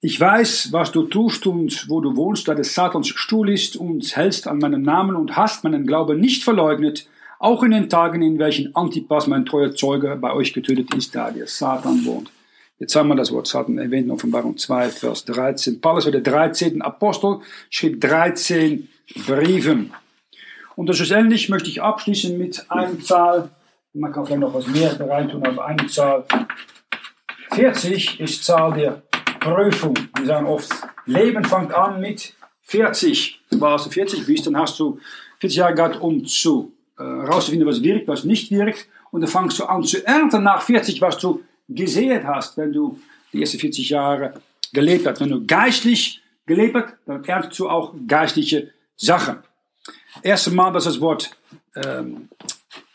[0.07, 4.15] ich weiß, was du tust und wo du wohnst, da des Satans Stuhl ist und
[4.15, 7.09] hältst an meinem Namen und hast meinen Glauben nicht verleugnet,
[7.41, 11.33] auch in den Tagen, in welchen Antipas, mein treuer Zeuge, bei euch getötet ist, da
[11.33, 12.31] der Satan wohnt.
[12.79, 15.81] Jetzt haben wir das Wort Satan erwähnt in Offenbarung 2, Vers 13.
[15.81, 16.83] Paulus war der 13.
[16.83, 18.87] Apostel, schrieb 13
[19.27, 19.93] Briefen.
[20.77, 23.51] Und schlussendlich möchte ich abschließen mit einer Zahl,
[23.93, 26.25] man kann vielleicht noch was mehr reintun, aber eine Zahl.
[27.51, 29.03] 40 ist Zahl der
[29.47, 29.95] Prüfung.
[30.17, 30.69] Wir sagen oft,
[31.07, 33.41] Leben fängt an mit 40.
[33.53, 34.99] Warst du 40 bist, dann hast du
[35.39, 38.89] 40 Jahre gehabt, um zu äh, was wirkt, was nicht wirkt.
[39.13, 42.99] Und dann fängst du an zu ernten nach 40, was du gesehen hast, wenn du
[43.33, 44.35] die ersten 40 Jahre
[44.73, 45.21] gelebt hast.
[45.21, 49.39] Wenn du geistlich gelebt hast, dann erntest du auch geistliche Sachen.
[50.23, 51.31] Erste Mal, dass das Wort
[51.77, 52.29] ähm,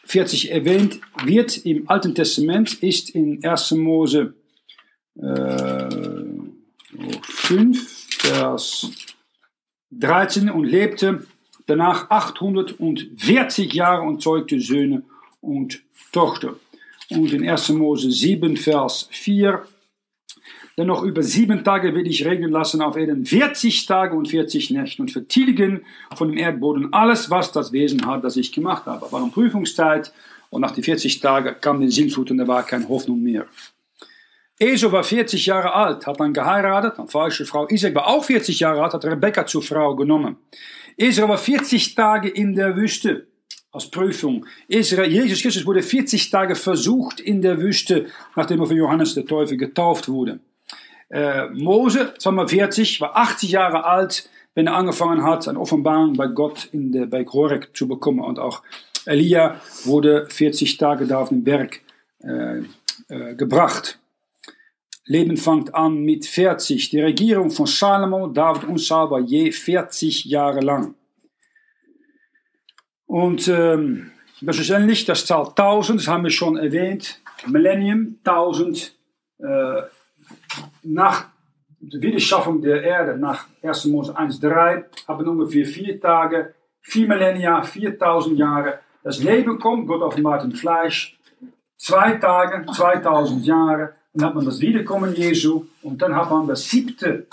[0.03, 3.71] 40 erwähnt wird im Alten Testament, ist in 1.
[3.71, 4.33] Mose
[5.15, 6.30] äh,
[7.23, 8.91] 5, Vers
[9.91, 11.25] 13 und lebte
[11.67, 15.03] danach 840 Jahre und zeugte Söhne
[15.41, 15.81] und
[16.11, 16.55] Tochter.
[17.09, 17.69] Und in 1.
[17.69, 19.65] Mose 7, Vers 4
[20.77, 24.71] denn noch über sieben Tage will ich regnen lassen auf Erden 40 Tage und 40
[24.71, 25.81] Nächte und vertilgen
[26.15, 29.11] von dem Erdboden alles, was das Wesen hat, das ich gemacht habe.
[29.11, 30.13] War eine Prüfungszeit
[30.49, 33.45] und nach den 40 Tagen kam die Sintflut und da war keine Hoffnung mehr.
[34.61, 37.67] Esau war 40 Jahre alt, hat dann geheiratet, eine falsche Frau.
[37.69, 40.37] Isaac war auch 40 Jahre alt, hat Rebekka zur Frau genommen.
[40.97, 43.25] Esau war 40 Tage in der Wüste
[43.71, 44.45] als Prüfung.
[44.67, 48.05] Israel, Jesus Christus wurde 40 Tage versucht in der Wüste,
[48.35, 50.39] nachdem er von Johannes der Teufel getauft wurde.
[51.09, 56.69] Äh, Mose, 40, war 80 Jahre alt, wenn er angefangen hat, eine Offenbarung bei Gott
[56.71, 58.19] in der, bei Horek zu bekommen.
[58.19, 58.61] Und auch
[59.07, 61.79] Elia wurde 40 Tage da auf den Berg
[62.19, 62.59] äh,
[63.07, 63.97] äh, gebracht.
[65.05, 66.89] Leben fängt an mit 40.
[66.89, 70.95] Die Regierung von Salomo, David und war je 40 Jahre lang.
[73.05, 78.95] Und ähm, wahrscheinlich das Zahl 1000, das haben wir schon erwähnt, Millennium, 1000
[79.39, 79.81] äh,
[80.83, 81.25] nach
[81.79, 83.85] der Wiederschaffung der Erde, nach 1.
[83.85, 88.79] Mose 1,3, haben ungefähr vier Tage, vier Millennia, 4000 Jahre.
[89.03, 91.17] Das Leben kommt, Gott offenbart im Fleisch.
[91.75, 96.69] Zwei Tage, 2000 Jahre, dann hat man das Wiederkommen Jesu und dann hat man das
[96.69, 97.27] siebte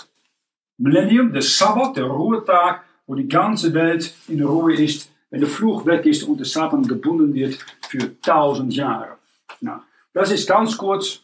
[0.77, 5.85] Millennium, der Sabbat, der Ruhetag, wo die ganze Welt in Ruhe ist, wenn der Fluch
[5.85, 7.57] weg ist und der Satan gebunden wird
[7.87, 9.17] für tausend Jahre.
[9.61, 9.79] Nou,
[10.13, 11.21] das ist ganz kurz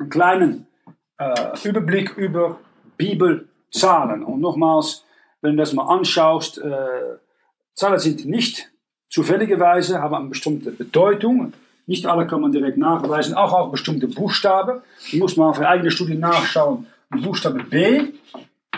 [0.00, 0.58] ein kleiner
[1.18, 2.58] äh, Überblick über
[2.96, 4.24] Bibelzahlen.
[4.24, 5.04] Und nochmals,
[5.40, 7.18] wenn du das mal anschaust, äh,
[7.74, 8.70] Zahlen sind nicht
[9.08, 11.52] zufälligerweise, haben eine bestimmte Bedeutung.
[11.86, 14.80] Nicht alle kann man direkt nachweisen, auch auch bestimmte Buchstaben.
[15.12, 16.86] Die muss man für eigene Studie nachschauen.
[17.10, 18.12] Buchstabe B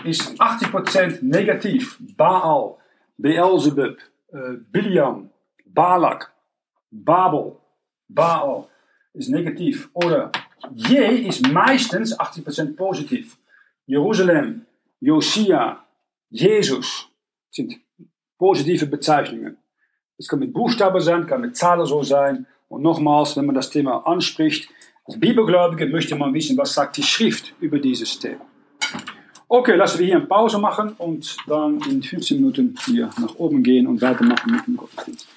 [0.03, 1.97] ist 80% negativ.
[2.17, 2.75] Baal,
[3.17, 3.97] Beelzebub,
[4.31, 5.29] äh, Biliam,
[5.65, 6.33] Balak,
[6.91, 7.57] Babel,
[8.07, 8.65] Baal
[9.13, 9.89] ist negativ.
[9.93, 10.31] Oder
[10.73, 13.37] J ist meistens 80% positiv.
[13.85, 14.65] Jeruzalem,
[14.99, 15.83] Josia,
[16.29, 17.09] Jesus
[17.51, 17.79] sind
[18.37, 19.57] positive Bezeichnungen.
[20.17, 22.47] Es kann mit Buchstaben sein, kann mit Zahlen so sein.
[22.69, 24.69] Und nochmals, wenn man das Thema anspricht,
[25.05, 28.45] als Bibelgläubige möchte man wissen, was sagt die Schrift über dieses Thema.
[29.47, 33.63] Okay, lassen wir hier eine Pause machen und dann in 15 Minuten hier nach oben
[33.63, 35.27] gehen und weitermachen mit dem Gottesdienst.